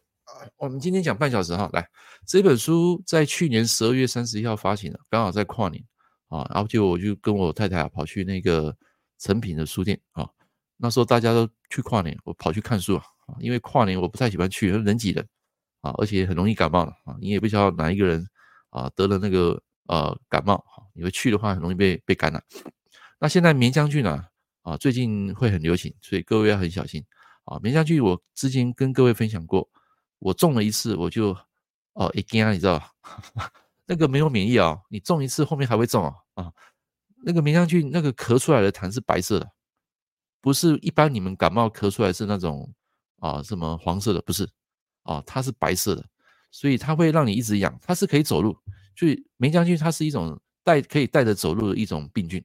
[0.56, 1.70] 我们今天讲半小时哈。
[1.72, 1.88] 来，
[2.26, 5.82] 这本书在去年十二月三十一号发行的，刚好在跨年
[6.28, 6.44] 啊。
[6.52, 8.76] 然后就我就跟我太太啊跑去那个
[9.24, 10.28] 成品的书店啊。
[10.76, 13.04] 那时候大家都去跨年，我跑去看书啊。
[13.38, 15.26] 因为跨年我不太喜欢去，人挤人
[15.80, 17.16] 啊，而且很容易感冒的啊。
[17.22, 18.28] 你也不知道哪一个人
[18.68, 20.62] 啊得了那个呃感冒。
[20.92, 22.44] 你会去的话，很容易被被感染。
[23.18, 24.26] 那现在绵羊菌呢？
[24.62, 27.02] 啊，最近会很流行，所以各位要很小心
[27.44, 27.58] 啊。
[27.62, 29.68] 绵羊菌我之前跟各位分享过，
[30.18, 31.36] 我中了一次我就
[31.94, 33.50] 哦一惊，你知道吧？
[33.86, 36.52] 那个没有免疫啊，你中一次后面还会中啊啊。
[37.24, 39.50] 那个绵羊菌那个咳出来的痰是白色的，
[40.40, 42.72] 不是一般你们感冒咳出来是那种
[43.18, 44.48] 啊，什么黄色的不是
[45.02, 46.04] 啊，它是白色的，
[46.50, 48.56] 所以它会让你一直痒，它是可以走路，
[48.94, 52.44] 所以霉浆菌它是一种带可以带着走路的一种病菌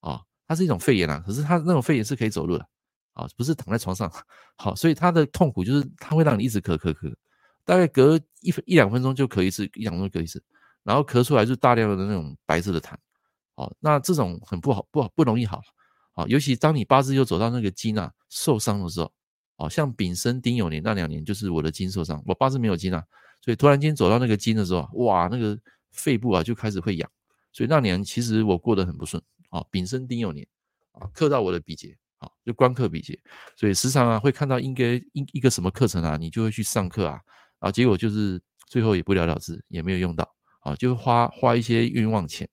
[0.00, 2.68] 啊，它是一种肺炎啊，可是它那种肺炎是可以走路的
[3.12, 4.12] 啊，不是躺在床上
[4.56, 7.14] 好，所以它的痛苦就是它会让你一直咳咳咳，
[7.64, 10.42] 大概隔一分一两分钟就咳一次，一两分钟咳一次，
[10.82, 12.94] 然后咳出来就是大量的那种白色的痰，
[13.56, 15.60] 哦，那这种很不好，不好不容易好。
[16.12, 19.12] 啊，尤其当你八字又走到那个金啊受伤的时候，
[19.56, 23.04] 啊，像丙申丁酉年那两年就是我的金受伤，我八字没有金啊，
[23.42, 25.58] 所以突然间走到那个金的时候，哇，那个
[25.90, 27.10] 肺部啊就开始会痒，
[27.52, 29.62] 所以那年其实我过得很不顺啊。
[29.70, 30.46] 丙申丁酉年
[30.92, 33.18] 啊，克到我的比劫啊，就官克比劫，
[33.54, 37.20] 所以时常啊会看到应该一一个什么课程啊，你就会去上课啊，
[37.58, 40.26] 啊，结果就是最后也不了了之，也没有用到
[40.60, 42.48] 啊，就花花一些冤枉钱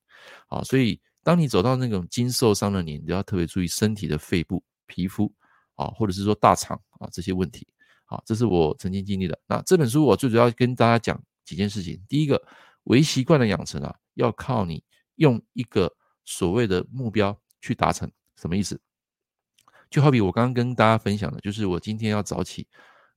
[0.48, 1.00] 啊，所以。
[1.26, 5.34] 当你走到那种金受伤的年，你要特别注意身体的肺部、皮肤
[5.76, 7.66] 啊，或者是说大肠啊这些问题。
[8.04, 9.40] 好，这是我曾经经历的。
[9.48, 11.98] 那这本书我最主要跟大家讲几件事情。
[12.10, 12.46] 第一个，
[12.84, 14.84] 微习惯的养成啊，要靠你
[15.16, 15.90] 用一个
[16.26, 18.12] 所谓的目标去达成。
[18.36, 18.78] 什么意思？
[19.90, 22.68] 就好比我刚刚跟大家分享的，就是我今天要早起。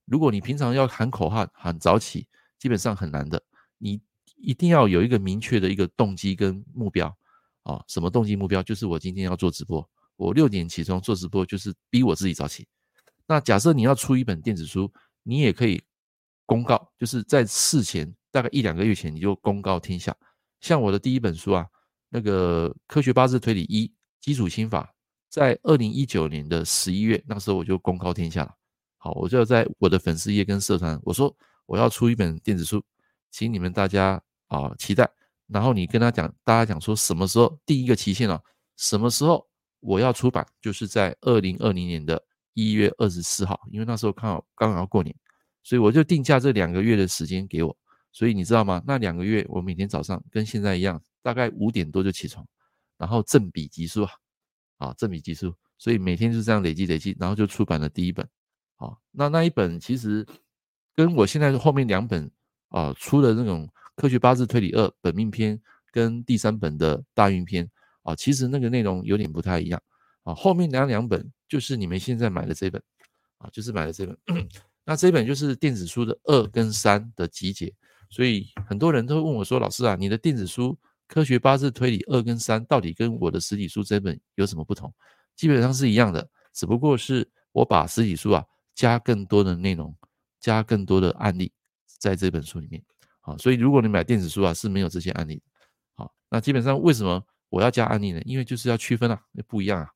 [0.05, 2.25] 如果你平常要喊口号喊早起，
[2.57, 3.43] 基本上很难的。
[3.77, 3.99] 你
[4.37, 7.15] 一定要有一个明确的一个动机跟目标。
[7.63, 8.63] 啊，什么动机目标？
[8.63, 12.65] 就是我今天要做直播，我六点起床做直播，就是逼我自己早起。
[13.27, 14.89] 那假设你要出一本电子书，
[15.23, 15.83] 你也可以
[16.45, 20.15] 公告，就是在事前大概一两个月前，你就公告天下。
[20.61, 21.67] 像我的第一本书啊，
[22.07, 24.93] 那个科学八字推理一基础心法，
[25.27, 28.55] 在二零一九年的十一月，那时候我就公告天下了。
[28.95, 32.81] 好，我就在我的粉丝页跟社团，我说我要出一本电子书，
[33.29, 35.09] 请你们大家啊期待。
[35.47, 38.37] 然后你跟他讲，大家讲说什么时候第一个期限啊？
[38.75, 39.47] 什么时候
[39.79, 40.45] 我要出版？
[40.61, 45.15] 就是在二零二零年的一月二十四号，因为那时候刚好刚好要过年，
[45.63, 47.73] 所以我就定价这两个月的时间给我。
[48.11, 48.83] 所以你知道吗？
[48.85, 52.45] 那两个月我每天早上跟现在一样，大概五点多就起床，
[52.97, 54.11] 然后正笔疾书啊，
[54.79, 58.27] 啊正笔疾书，所以每天就这样累积累积，然后就出版了第一本。
[58.75, 60.27] 好，那那一本其实
[60.93, 62.29] 跟我现在后面两本
[62.67, 63.65] 啊出的那种。
[63.97, 65.59] 科学八字推理二本命篇
[65.91, 67.69] 跟第三本的大运篇
[68.03, 69.81] 啊，其实那个内容有点不太一样
[70.21, 70.33] 啊。
[70.33, 72.81] 后面两两本就是你们现在买的这本
[73.39, 74.15] 啊，就是买的这本。
[74.85, 77.73] 那这本就是电子书的二跟三的集结，
[78.09, 84.93] 所以很多人都会问我说：“老师啊，你的电子书科学八字推理二跟三到底跟我的实体书这本有什么不同？”
[85.35, 89.93] 基本上是一样的，只不过是我把实体书啊加更多的内容，
[90.39, 91.51] 加更多的案例
[91.99, 92.81] 在这本书里面。
[93.27, 95.41] 啊，所以如果你买电子书啊，是没有这些案例的。
[95.95, 98.21] 好，那基本上为什么我要加案例呢？
[98.23, 99.89] 因为就是要区分啊，不一样啊。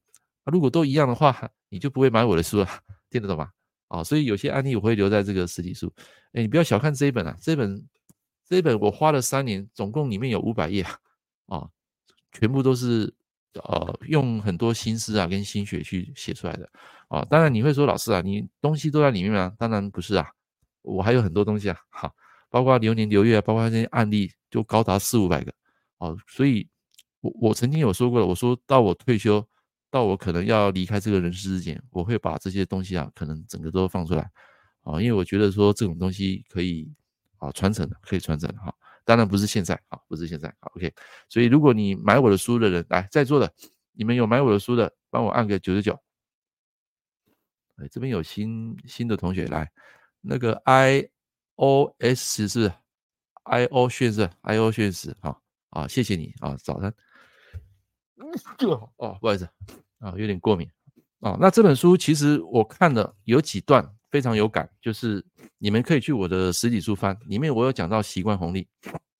[0.51, 2.67] 如果都一样的话，你就不会买我的书了，
[3.09, 3.49] 听得懂吗？
[3.87, 5.89] 啊，所以有些案例我会留在这个实体书。
[6.33, 7.87] 哎，你不要小看这一本啊，这本
[8.45, 10.99] 这一本我花了三年，总共里面有五百页啊，
[11.45, 11.69] 啊，
[12.33, 13.13] 全部都是
[13.53, 16.69] 呃用很多心思啊跟心血去写出来的
[17.07, 17.25] 啊。
[17.29, 19.53] 当然你会说老师啊，你东西都在里面吗？
[19.57, 20.27] 当然不是啊，
[20.81, 22.13] 我还有很多东西啊，好。
[22.51, 25.53] 包括流年流月，包括这些案例，就高达四五百个，
[25.99, 26.67] 哦，所以
[27.21, 29.47] 我我曾经有说过了，我说到我退休，
[29.89, 34.29] 到我可能要离开这个人世之前，我会把这些东西啊，可能整个都放出来，
[34.83, 36.91] 啊，因为我觉得说这种东西可以
[37.37, 40.93] 啊传承的，可以传承的哈，当然不是现在啊，不是现在，OK，
[41.29, 43.49] 所以如果你买我的书的人，来在座的，
[43.93, 45.97] 你们有买我的书的，帮我按个九十九，
[47.77, 49.71] 哎，这边有新新的同学来，
[50.19, 51.09] 那个 I。
[51.61, 52.73] O S 是
[53.43, 55.37] I O 炫是 I O 炫是啊
[55.69, 56.91] 啊，谢谢你啊，早餐。
[58.97, 59.47] 哦，不好意思
[59.99, 60.67] 啊，有点过敏
[61.19, 61.37] 啊。
[61.39, 65.23] 那这本书其实我看了有几段非常有感，就是
[65.59, 68.67] 你们可以去我的实体书翻，里面我有讲到习惯红利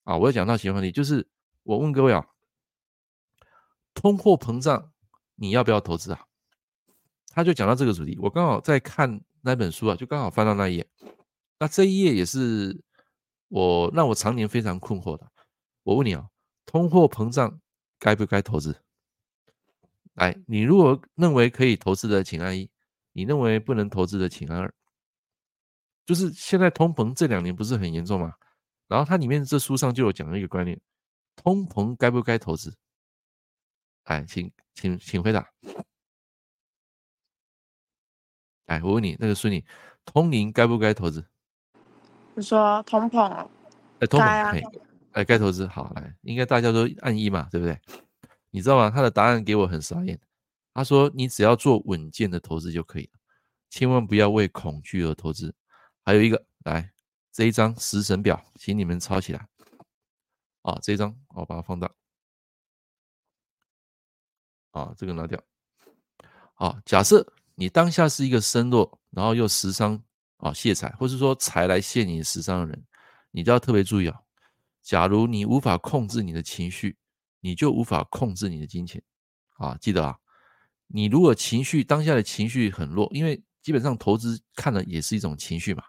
[0.04, 1.28] 啊，我有讲到习惯红利，就是
[1.62, 2.26] 我问各位啊，
[3.94, 4.92] 通货膨胀
[5.36, 6.26] 你要不要投资啊？
[7.28, 10.88] 他就讲到这个主题，我刚好在看那本书啊，就刚好翻到那一页。
[11.62, 12.76] 那这一页也是
[13.48, 15.32] 我让我常年非常困惑的。
[15.84, 16.28] 我问你啊，
[16.66, 17.62] 通货膨胀
[18.00, 18.76] 该不该投资？
[20.16, 22.68] 来，你如果认为可以投资的，请按一；
[23.12, 24.74] 你认为不能投资的，请按二。
[26.04, 28.34] 就是现在通膨这两年不是很严重吗？
[28.88, 30.82] 然后它里面这书上就有讲了一个观念：
[31.36, 32.76] 通膨该不该投资？
[34.06, 35.48] 哎，请请请回答。
[38.66, 39.64] 哎，我问你，那个孙女，
[40.06, 41.24] 通灵该不该投资？
[42.42, 43.48] 你说通膨，哎、
[44.00, 44.52] 欸，通膨，哎、啊，
[45.14, 47.80] 该、欸、投资，好来，应该大家都按一嘛，对不对？
[48.50, 48.90] 你知道吗？
[48.90, 50.20] 他的答案给我很傻眼，
[50.74, 53.20] 他说你只要做稳健的投资就可以了，
[53.70, 55.54] 千万不要为恐惧而投资。
[56.02, 56.92] 还有一个，来
[57.32, 59.48] 这一张食神表，请你们抄起来。
[60.64, 61.92] 啊，这一张我把它放大。
[64.72, 65.40] 啊，这个拿掉。
[66.56, 67.24] 啊，假设
[67.54, 70.02] 你当下是一个身弱，然后又食伤
[70.42, 72.84] 啊泄财，或是说财来泄你食伤的人，
[73.32, 74.20] 你都要特别注意啊。
[74.84, 76.98] 假如你无法控制你的情绪，
[77.40, 79.02] 你就无法控制你的金钱。
[79.58, 80.18] 啊，记得啊，
[80.88, 85.84] 你如果情绪当下的情绪很弱，因为基本上投资看的也是一种情绪嘛。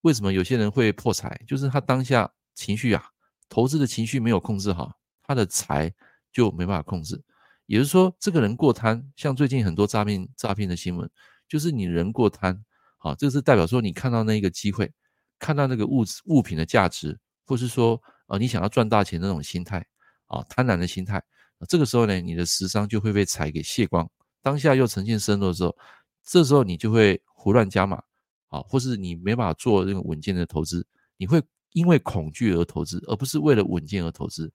[0.00, 1.40] 为什么有些人会破财？
[1.46, 3.04] 就是他当下情绪啊，
[3.48, 5.94] 投资的情绪没有控制好，他的财
[6.32, 7.22] 就没办法控制。
[7.66, 11.08] 也就是说，这个人过贪，像最近很多诈骗诈骗的新闻，
[11.48, 12.62] 就是你人过贪，
[13.04, 14.90] 啊，这是代表说你看到那个机会，
[15.38, 19.86] 看到那个物物品的价值，或是说啊，你想要赚大钱那种心态，
[20.26, 21.22] 啊，贪婪的心态，
[21.68, 25.76] 这个时候呢，你的食伤就会被财给卸光，当下又呈现身弱的时候，
[26.24, 28.02] 这时候你就会胡乱加码，
[28.48, 30.86] 啊，或是你没办法做这个稳健的投资，
[31.18, 31.42] 你会
[31.74, 34.50] 因为恐惧而投资，而不是为了稳健而投资。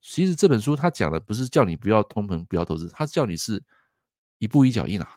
[0.00, 3.62] 其实这本书他讲的不是叫你不要通膨、不要投资，他叫你是
[4.38, 5.08] 一步一脚印啊。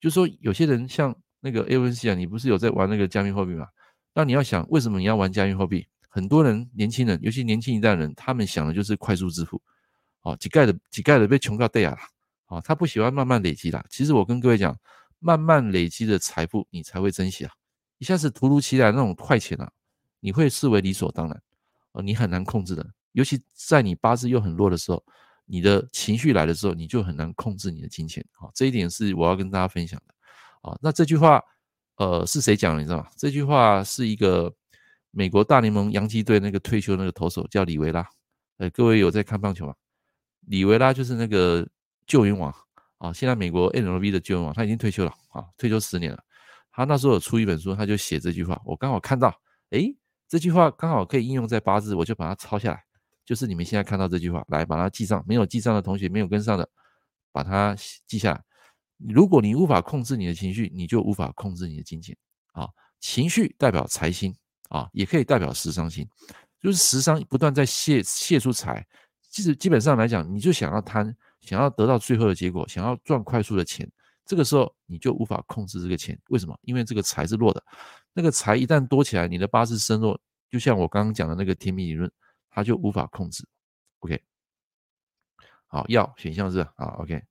[0.00, 3.66] 就是说，有些人像那个 A 文 C 啊，你不是有在玩那个加密货币吗？
[4.14, 5.86] 那你要想，为什么你要玩加密货币？
[6.08, 9.60] 很多人年轻人，尤其年轻一代人，他们想的就是快速致富。
[10.22, 11.98] 哦，几盖的几盖的被穷到掉牙了。
[12.46, 13.84] 哦，他不喜欢慢慢累积啦。
[13.88, 14.76] 其实我跟各位讲，
[15.20, 17.52] 慢慢累积的财富，你才会珍惜啊。
[17.98, 19.70] 一下子突如其来那种快钱啊，
[20.20, 21.42] 你会视为理所当然，
[21.92, 22.84] 哦，你很难控制的。
[23.12, 25.04] 尤其在你八字又很弱的时候，
[25.44, 28.24] 你的情绪来的时候，你就很难控制你的金钱。
[28.32, 30.14] 好，这一点是我要跟大家分享的。
[30.62, 31.42] 啊，那这句话，
[31.96, 32.80] 呃，是谁讲的？
[32.80, 33.08] 你知道吗？
[33.16, 34.52] 这句话是一个
[35.10, 38.06] 美国大联盟洋基队那个退休那个投手叫李维拉。
[38.58, 39.74] 呃，各位有在看棒球吗？
[40.46, 41.66] 李维拉就是那个
[42.06, 42.52] 救援王
[42.98, 46.18] 啊，现在美国 MLB 的救援王，他已经退休了啊，退休十年了。
[46.72, 49.34] 他那时候有出一本书，他就写这句话，我刚好看到，
[49.70, 49.96] 诶，
[50.28, 52.82] 这句话刚好可以应用在八字，我就把它抄下来。
[53.24, 55.22] 就是你们现在看到这句话，来把它记上。
[55.26, 56.68] 没有记上的同学，没有跟上的，
[57.30, 58.42] 把它记下来。
[58.98, 62.16] 如果你无法控制你的情绪，你就无法控制你的金钱
[62.52, 62.68] 啊。
[63.00, 64.34] 情绪代表财星
[64.68, 66.08] 啊，也可以代表食伤星，
[66.60, 68.86] 就是食伤不断在泄泄出财。
[69.30, 73.90] 其实基本上来讲，你就想要贪，想要得到最后的结果，想要赚快速的钱，
[74.24, 76.18] 这个时候你就无法控制这个钱。
[76.28, 76.58] 为什么？
[76.62, 77.62] 因为这个财是弱的，
[78.12, 82.10] 那个财一旦多起来，你的八字身弱，就像我刚刚讲的那个天命理论。
[82.50, 83.46] 它就无法控制
[84.00, 84.20] ，OK，
[85.66, 87.22] 好，要选项是啊，OK，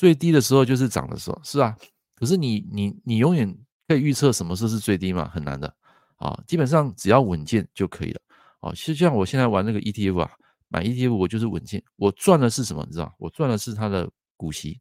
[0.00, 1.76] 最低的时候就是涨的时候，是啊，
[2.14, 3.54] 可是你你你永远
[3.86, 5.28] 可以预测什么时候是最低吗？
[5.28, 5.70] 很难的
[6.16, 8.20] 啊，基本上只要稳健就可以了
[8.60, 8.72] 啊。
[8.72, 10.30] 其实像我现在玩那个 ETF 啊，
[10.68, 12.82] 买 ETF 我就是稳健，我赚的是什么？
[12.86, 14.80] 你知道，我赚的是它的股息，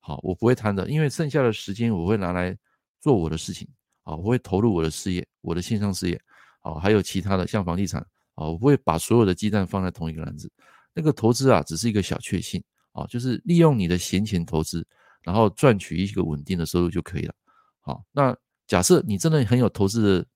[0.00, 2.54] 好，我不会贪的，因为剩下的时间我会拿来
[3.00, 3.66] 做我的事情
[4.04, 6.20] 啊，我会投入我的事业，我的线上事业，
[6.60, 8.06] 啊，还有其他的像房地产。
[8.34, 10.52] 啊，我不会把所有的鸡蛋放在同一个篮子。
[10.92, 12.62] 那个投资啊，只是一个小确幸
[12.98, 14.86] 啊，就是利用你的闲钱投资，
[15.22, 17.34] 然后赚取一个稳定的收入就可以了。
[17.80, 20.26] 好，那假设你真的很有投资的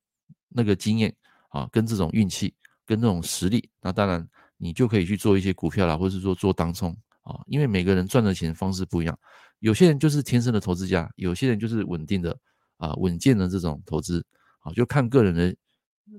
[0.49, 1.15] 那个经验
[1.49, 2.55] 啊，跟这种运气，
[2.87, 9.19] 跟这种实力，那当然你就可以去做一些股票啦，或者是说做当冲啊，因为每个人赚的钱方式不一样，
[9.59, 12.39] 有些人就是天生的投资家，有些人就是稳定的
[12.77, 14.25] 啊，稳健的这种投资
[14.61, 15.55] 啊，就看个人的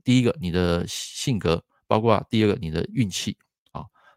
[0.03, 1.63] 第一个你的性格。
[1.86, 3.38] 包括第二个，你的运气，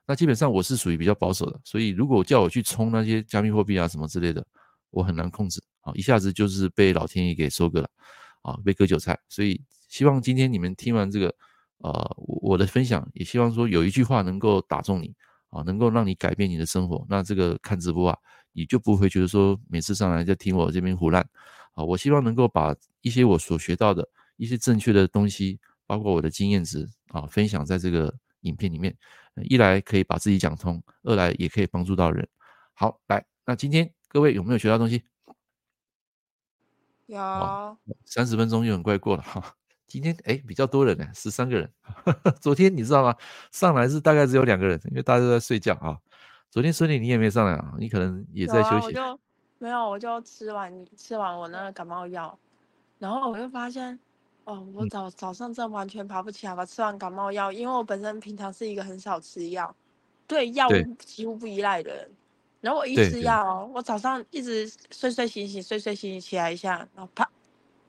[0.06, 4.46] 那基本上我是属于比较保守的，所以如果叫我去冲那些加密货币啊什么之类的，
[4.90, 7.90] 我很难控制啊，一下子就是被老天爷给收割了
[8.42, 9.18] 啊，被割韭菜。
[9.28, 11.34] 所以希望今天你们听完这个
[11.78, 15.12] 呃我的分享，也希望说有一句话能够打中你
[15.50, 17.04] 啊，能够让你改变你的生活。
[17.08, 18.16] 那这个看直播啊，
[18.52, 21.28] 你就不会觉得说每次上来就听我这边胡乱
[21.74, 21.82] 啊。
[21.82, 25.58] 我希望能够把一些我所学到的一些正确的东西。
[25.88, 28.92] 包括我的经验值啊，分享在这个影片里面，
[29.44, 32.28] 一来可以把自己讲通，二来也可以帮助到人。
[32.74, 35.04] 好，来，那今天各位有没有学到东西？
[37.06, 39.54] 有，三十分钟就很快过了哈。
[39.86, 41.72] 今天哎比较多人呢，十三个人。
[42.40, 43.14] 昨天你知道吗？
[43.52, 45.96] 上来是大概只有两个人，因为大家都在睡觉啊。
[46.50, 48.86] 昨天孙女你也没上来啊，你可能也在休息。
[48.86, 49.20] 我就
[49.58, 52.38] 没有，我就吃完吃完我那个感冒药，
[52.98, 53.98] 然后我就发现。
[54.46, 56.64] 哦，我早早上真的完全爬不起来吧？
[56.64, 59.74] 吃完感冒药，因为我本身平常是一个很少吃药，
[60.28, 62.08] 对药物几乎不依赖的人。
[62.60, 67.28] 然后我一吃药，我早上一直睡睡醒醒，睡睡醒醒起来一下，然后啪，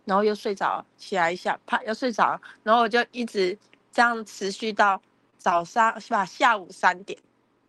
[0.06, 3.56] 然后又睡着，起来一下，啪，又睡着，然后我就一直
[3.92, 5.00] 这样持续到
[5.38, 6.26] 早上是吧？
[6.26, 7.18] 下午三点，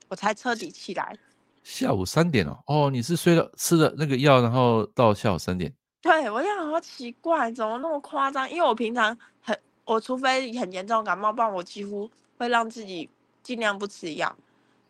[0.08, 1.14] 我才彻底起来。
[1.62, 5.70] 下午三点哦，哦，你是睡了吃了那个药，然后到下午三点。
[6.00, 8.48] 对，我想好奇怪，怎么那么夸张？
[8.48, 13.10] 因为我平常很，我除非很严重感冒，不然我几乎会让自己
[13.42, 14.34] 尽量不吃药。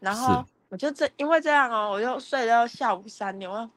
[0.00, 3.68] 然后我就这，因为这样哦，我就睡到下午三点，我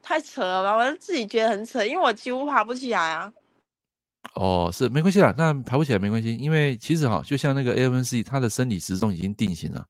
[0.00, 0.76] 太扯了吧？
[0.76, 3.32] 我就自己觉得很扯，因为我几乎爬不起来啊。
[4.34, 9.84] 哦，是没关系啦，那爬不起来没关系，因为其实哈，就像那个 A M C，它的生理时钟已经定型了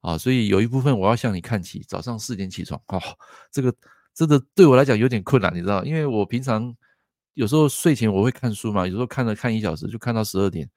[0.00, 3.02] 啊，所以有一部分我要向你看齐，早上四点起床哦，
[3.50, 3.74] 这个。
[4.18, 6.74] 这个对我来讲有点困难，你知道，因为我平常
[7.34, 10.68] 有时候睡前我会看书嘛，有时候看了看一小时就看到十二点。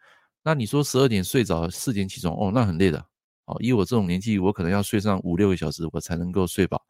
[0.43, 3.03] 那你说十二点睡着，四点起床，哦，那很累的。
[3.45, 6.85] 哦，以我这种年纪，我可能要睡上五六个小时，我才能够睡饱。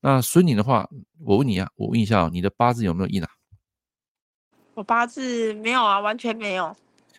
[0.00, 0.88] 那孙宁的话，
[1.18, 3.28] 我问你啊，我问一下，你的八字有没有印啊？
[4.72, 6.74] 我八字没有啊，完全没有。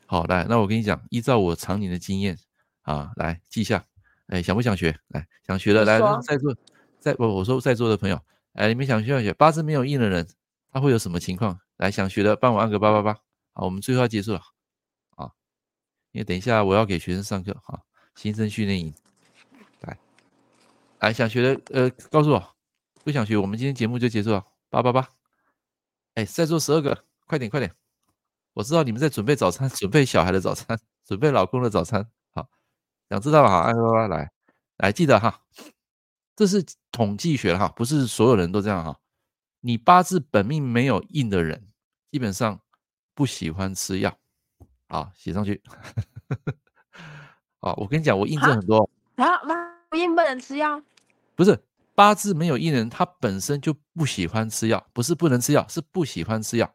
[0.08, 2.36] 好，来，那我跟你讲，依照我常年的经验
[2.82, 3.84] 啊，来记下。
[4.26, 4.98] 哎，想不想学？
[5.10, 6.56] 来，想学的来，在座，
[7.00, 8.20] 在我我说在座的朋友。
[8.54, 10.28] 哎，你们想学学八字没有印的人，
[10.72, 11.60] 他会有什么情况？
[11.78, 13.14] 来，想学的帮我按个八八八。
[13.54, 14.42] 好，我们最后要结束了。
[15.16, 15.32] 啊，
[16.12, 17.54] 因为等一下我要给学生上课。
[17.64, 17.82] 哈，
[18.16, 18.94] 新生训练营。
[19.82, 19.98] 来，
[21.00, 22.56] 来想学的，呃，告诉我，
[23.04, 24.46] 不想学，我们今天节目就结束了。
[24.70, 25.08] 八八八。
[26.16, 27.74] 哎，在座十二个，快点快点！
[28.54, 32.06] 我知道你们在准备早餐，准备小孩的早餐，准备老公的早餐。
[32.34, 32.50] 好，
[33.10, 34.30] 想知道哈，按八八八来，
[34.78, 35.42] 来记得哈。
[36.36, 38.98] 这是统计学哈，不是所有人都这样哈。
[39.60, 41.70] 你八字本命没有印的人，
[42.12, 42.60] 基本上
[43.14, 44.18] 不喜欢吃药。
[44.88, 45.62] 好，写上去。
[47.60, 48.90] 好， 我跟你讲，我印证很多。
[49.16, 49.26] 啊，
[49.90, 50.82] 不印不能吃药？
[51.36, 51.64] 不是，
[51.94, 56.74] 八字没有印人，他本身就不喜欢吃药，不是不能吃药，是不喜欢吃药。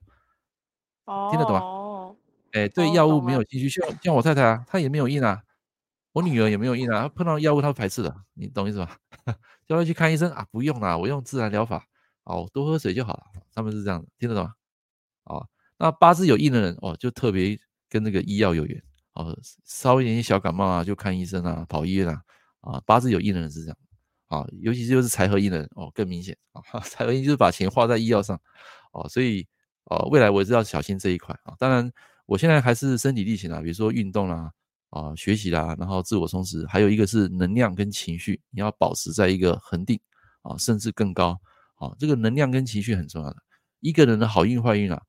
[1.07, 1.61] 哦，听得懂吗？
[1.61, 2.17] 哦，
[2.53, 5.43] 哎，对药物没有兴趣，像像我太太啊，她也没有印啊。
[6.17, 8.97] 我女儿也没有印啊，她碰到药物她排斥的，你懂意思吧？
[9.69, 11.87] 叫她去看医生啊，不用啦，我用自然疗法，
[12.25, 13.25] 哦，多喝水就好了。
[13.53, 14.55] 他们是这样的，听得懂吗？
[15.25, 15.47] 哦，
[15.77, 17.59] 那八字有印的人哦，就特别
[17.91, 22.23] 跟那个医药有缘哦，稍微有点小感冒啊，就看医生啊，跑医院啊，
[22.63, 23.77] 啊，八字有印的人是这样
[24.29, 28.41] 啊，尤其就是财合印的人哦，更明显啊， 财合印就是把钱花在医药上
[28.93, 29.47] 哦，所以
[29.85, 31.53] 哦，未来我也是要小心这一块啊。
[31.59, 31.93] 当然，
[32.25, 34.37] 我现在还是身体力行啊，比如说运动啦。
[34.37, 34.51] 啊，
[34.91, 39.99] 啊学习啦，然后自我充实，还有一个是能量跟情绪，你要保持在一个恒定
[40.43, 41.39] 啊，甚至更高
[41.77, 41.95] 啊。
[41.99, 43.37] 这个能量跟情绪很重要的。
[43.81, 45.01] 一个人的好运坏运啊，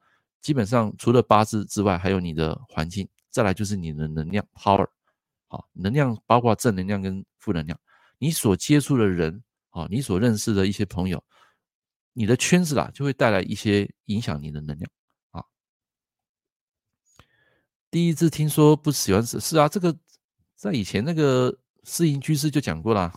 [0.42, 4.88] 基本上除了八字之外，还有你的环境，再来就是你的能量 power
[5.48, 7.80] 啊，能量包括正能量跟负能量。
[8.20, 11.24] 你所接触的人啊，你所认识的一些朋友，
[12.14, 14.92] 你的圈子啦，就会带来一些影响你的能量。
[17.90, 19.96] 第一次听说不喜欢吃，是啊，这个
[20.56, 23.14] 在以前那个世营居士就讲过啦。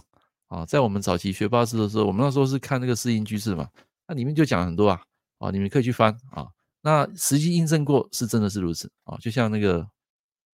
[0.49, 3.68] 啊，在我们早期学八字的时候，我们那时候是看那个世营居士嘛，
[4.09, 5.01] 那里面就讲很多啊，
[5.39, 6.49] 啊，你们可以去翻啊，
[6.81, 9.89] 那实际印证过是真的是如此啊，就像那个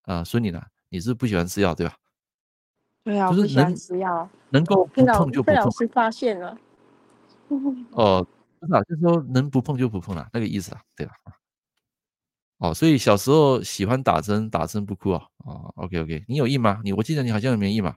[0.03, 1.95] 啊孙女呢，你是不喜欢吃药对吧？
[3.03, 5.55] 对啊，就是不喜欢吃药，能够不碰就不碰。
[5.55, 6.55] 被老师发现了，
[7.93, 8.27] 哦，
[8.61, 11.13] 真的啊，就是说能不碰就不碰了，那个意思啊，对吧？
[12.59, 15.23] 哦，所以小时候喜欢打针，打针不哭啊。
[15.45, 16.81] 哦，OK OK，你有印吗？
[16.83, 17.95] 你我记得你好像有没印嘛。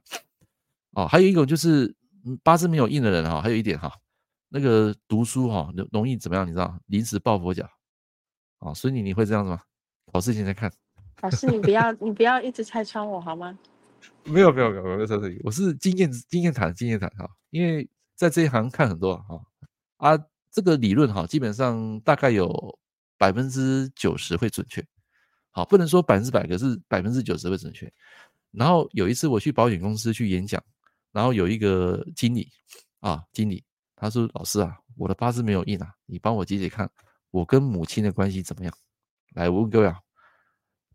[0.93, 1.95] 哦，还有一种就是
[2.43, 3.91] 八字没有印的人哈，还有一点哈，
[4.51, 6.47] 那个读书哈容易怎么样？
[6.47, 7.67] 你知道，临时抱佛脚。
[8.59, 9.63] 哦，所以你你会这样子吗？
[10.13, 10.71] 考试前再看。
[11.23, 13.59] 老师，你不要你不要一直拆穿我好吗？
[14.25, 19.43] 没有没有没有没有在这里，我是经验经验谈经验谈哈，因为在这一行看很多哈
[19.97, 20.19] 啊，
[20.51, 22.79] 这个理论哈，基本上大概有。
[23.21, 24.83] 百分之九十会准确，
[25.51, 27.93] 好，不能说百分之百，可是百分之九十会准确。
[28.51, 30.59] 然后有一次我去保险公司去演讲，
[31.12, 32.51] 然后有一个经理
[33.01, 33.62] 啊，经理
[33.95, 36.91] 他说：“老师啊，我的八字没有印啊，你帮我解解看，
[37.31, 38.75] 我跟母亲的关系怎么样？”
[39.37, 40.01] 来，我问各位啊，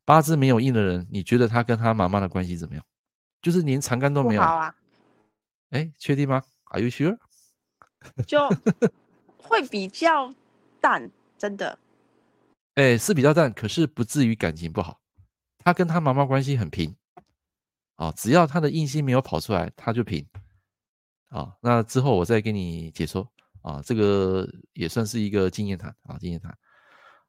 [0.03, 2.83] 八字没有印的人，你觉得他跟他妈妈的关系怎么样？
[3.39, 4.75] 就是连长干都没有啊？
[5.69, 7.19] 哎，确定吗？Are you sure？
[8.25, 8.49] 就
[9.37, 10.33] 会比较
[10.81, 11.77] 淡，真的。
[12.75, 14.99] 哎，是比较淡，可是不至于感情不好。
[15.59, 16.93] 他跟他妈妈关系很平，
[17.95, 20.27] 啊，只要他的印星没有跑出来，他就平。
[21.29, 23.25] 啊，那之后我再给你解说。
[23.61, 26.55] 啊，这个也算是一个经验谈啊，经验谈。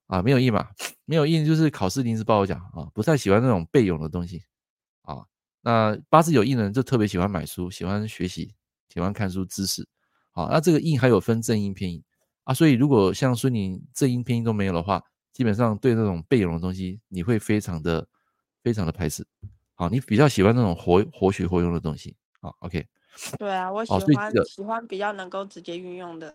[0.08, 0.68] 啊，没有印嘛，
[1.04, 4.42] 没有印就是考试临时抱佛脚啊，不太喜欢那种备用的东西。
[5.02, 5.24] 啊，
[5.62, 8.52] 那八字有印的人就特别喜欢买书，喜欢学习，
[8.92, 9.88] 喜欢看书知识。
[10.32, 12.02] 啊，那这个印还有分正印偏印
[12.42, 15.00] 啊，所以如果像说你正印偏印都没有的话。
[15.36, 18.08] 基本上对那种背用的东西，你会非常的
[18.62, 19.22] 非常的排斥。
[19.74, 22.16] 好，你比较喜欢那种活活学活用的东西。
[22.40, 22.86] 好，OK。
[23.38, 26.34] 对啊，我喜欢、哦、喜欢比较能够直接运用的。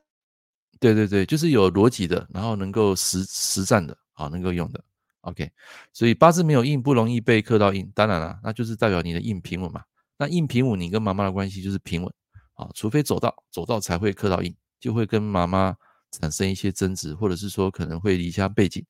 [0.79, 4.79] 对对对，就是有逻辑的，然后能够实实战的，好，能够用的。
[5.21, 5.51] OK，
[5.91, 9.81] 所以八字没有印不容易被刻到印，当然了，那就是代表你的印平稳嘛。
[10.19, 12.13] 那印平稳，你跟妈妈的关系就是平稳
[12.53, 15.75] 啊，除非走到走到才会刻到印，就会跟妈妈
[16.11, 18.85] 产生一些争执，或者是说可能会离家背景。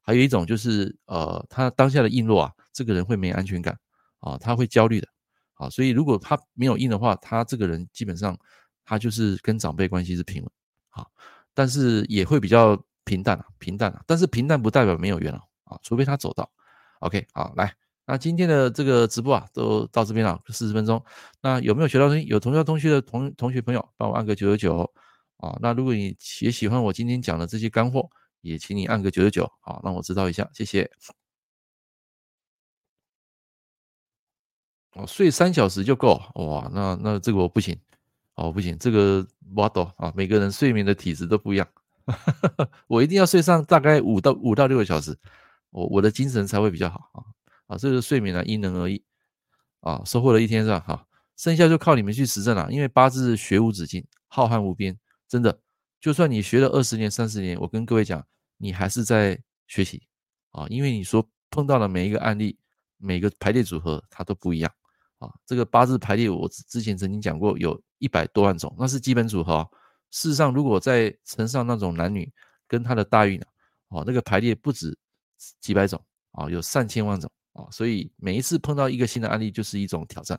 [0.00, 3.78] 还有一种就是呃，他当下的硬弱啊，这个人会没安全感
[4.18, 5.06] 啊，他会焦虑的
[5.54, 5.70] 啊。
[5.70, 8.36] 所以如果他没有硬的话，他这个人基本上
[8.84, 10.50] 他就是跟长辈关系是平稳
[10.90, 11.06] 啊，
[11.54, 14.02] 但是也会比较平淡啊，平淡啊。
[14.06, 15.78] 但是平淡不代表没有缘啊。
[15.82, 16.50] 除非他走到
[17.00, 17.72] ，OK，好，来，
[18.04, 21.02] 那今天的这个直播啊，都到这边了，四十分钟。
[21.40, 22.26] 那有没有学到东西？
[22.26, 24.94] 有同学同学的同同学朋友，帮我按个九九九
[25.42, 25.58] 啊。
[25.60, 28.08] 那如果你也喜欢我今天讲的这些干货，
[28.40, 30.90] 也请你按个九九九，好，让我知道一下，谢谢。
[34.94, 37.78] 哦，睡三小时就够，哇，那那这个我不行，
[38.34, 41.68] 哦，不行，这个我懂啊，每个人睡眠的体质都不一样，
[42.88, 45.18] 我一定要睡上大概五到五到六个小时。
[45.70, 47.24] 我我的精神才会比较好啊
[47.68, 49.02] 啊，这个睡眠呢因人而异
[49.80, 50.84] 啊，收获了一天是吧？
[50.86, 54.98] 好，剩下就靠你们去实证了，因为八字学无止境，浩瀚无边，
[55.32, 55.58] 真的，
[55.98, 58.22] 就算你学了二十年、三十年，我跟各位讲，
[58.58, 60.02] 你还是在学习
[60.50, 62.58] 啊，因为你说碰到的每一个案例，
[62.98, 64.70] 每个排列组合它都不一样
[65.20, 65.32] 啊。
[65.46, 69.66] 这个八字排列我之前曾经讲过，有一百多万种，那是基本组合。
[70.10, 72.30] 事实上，如果再乘上那种男女
[72.68, 73.40] 跟他的大运
[73.88, 74.94] 啊，那个排列不止。
[75.60, 75.98] 几百种
[76.32, 80.38] 啊，有上千万种啊，所以每一次碰到一个新的案例就是一种挑战。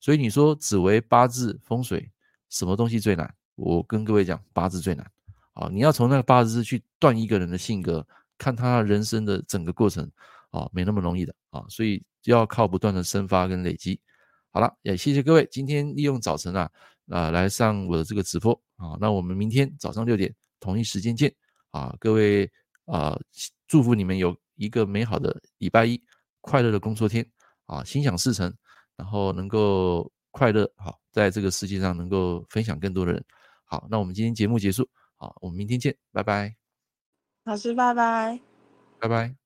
[0.00, 2.10] 所以你说紫微八字风水
[2.48, 3.32] 什么东西最难？
[3.60, 5.06] 我跟各位讲，八字最难
[5.52, 5.68] 啊！
[5.70, 8.06] 你要从那个八字去断一个人的性格，
[8.38, 10.10] 看他人生的整个过程
[10.50, 14.00] 啊，没那么容易的啊，所以就要靠不断的生发跟累积。
[14.50, 16.70] 好了，也谢谢各位今天利用早晨啊
[17.08, 21.32] 啊来上我的这个直播啊，那我们明天早上六点同一时间见
[21.70, 22.50] 啊，各位。
[22.86, 23.16] 啊，
[23.68, 26.02] 祝福你们有一个美好的礼拜一，
[26.40, 27.24] 快乐的工作天
[27.66, 28.52] 啊，心想事成，
[28.96, 33.24] 然后能够快乐好，在这个世界上能够分享更多的人。
[33.70, 36.56] 好，那我们今天节目结束，好，我们明天见，拜拜。
[37.44, 38.40] 老师，拜拜，
[38.98, 39.39] 拜拜。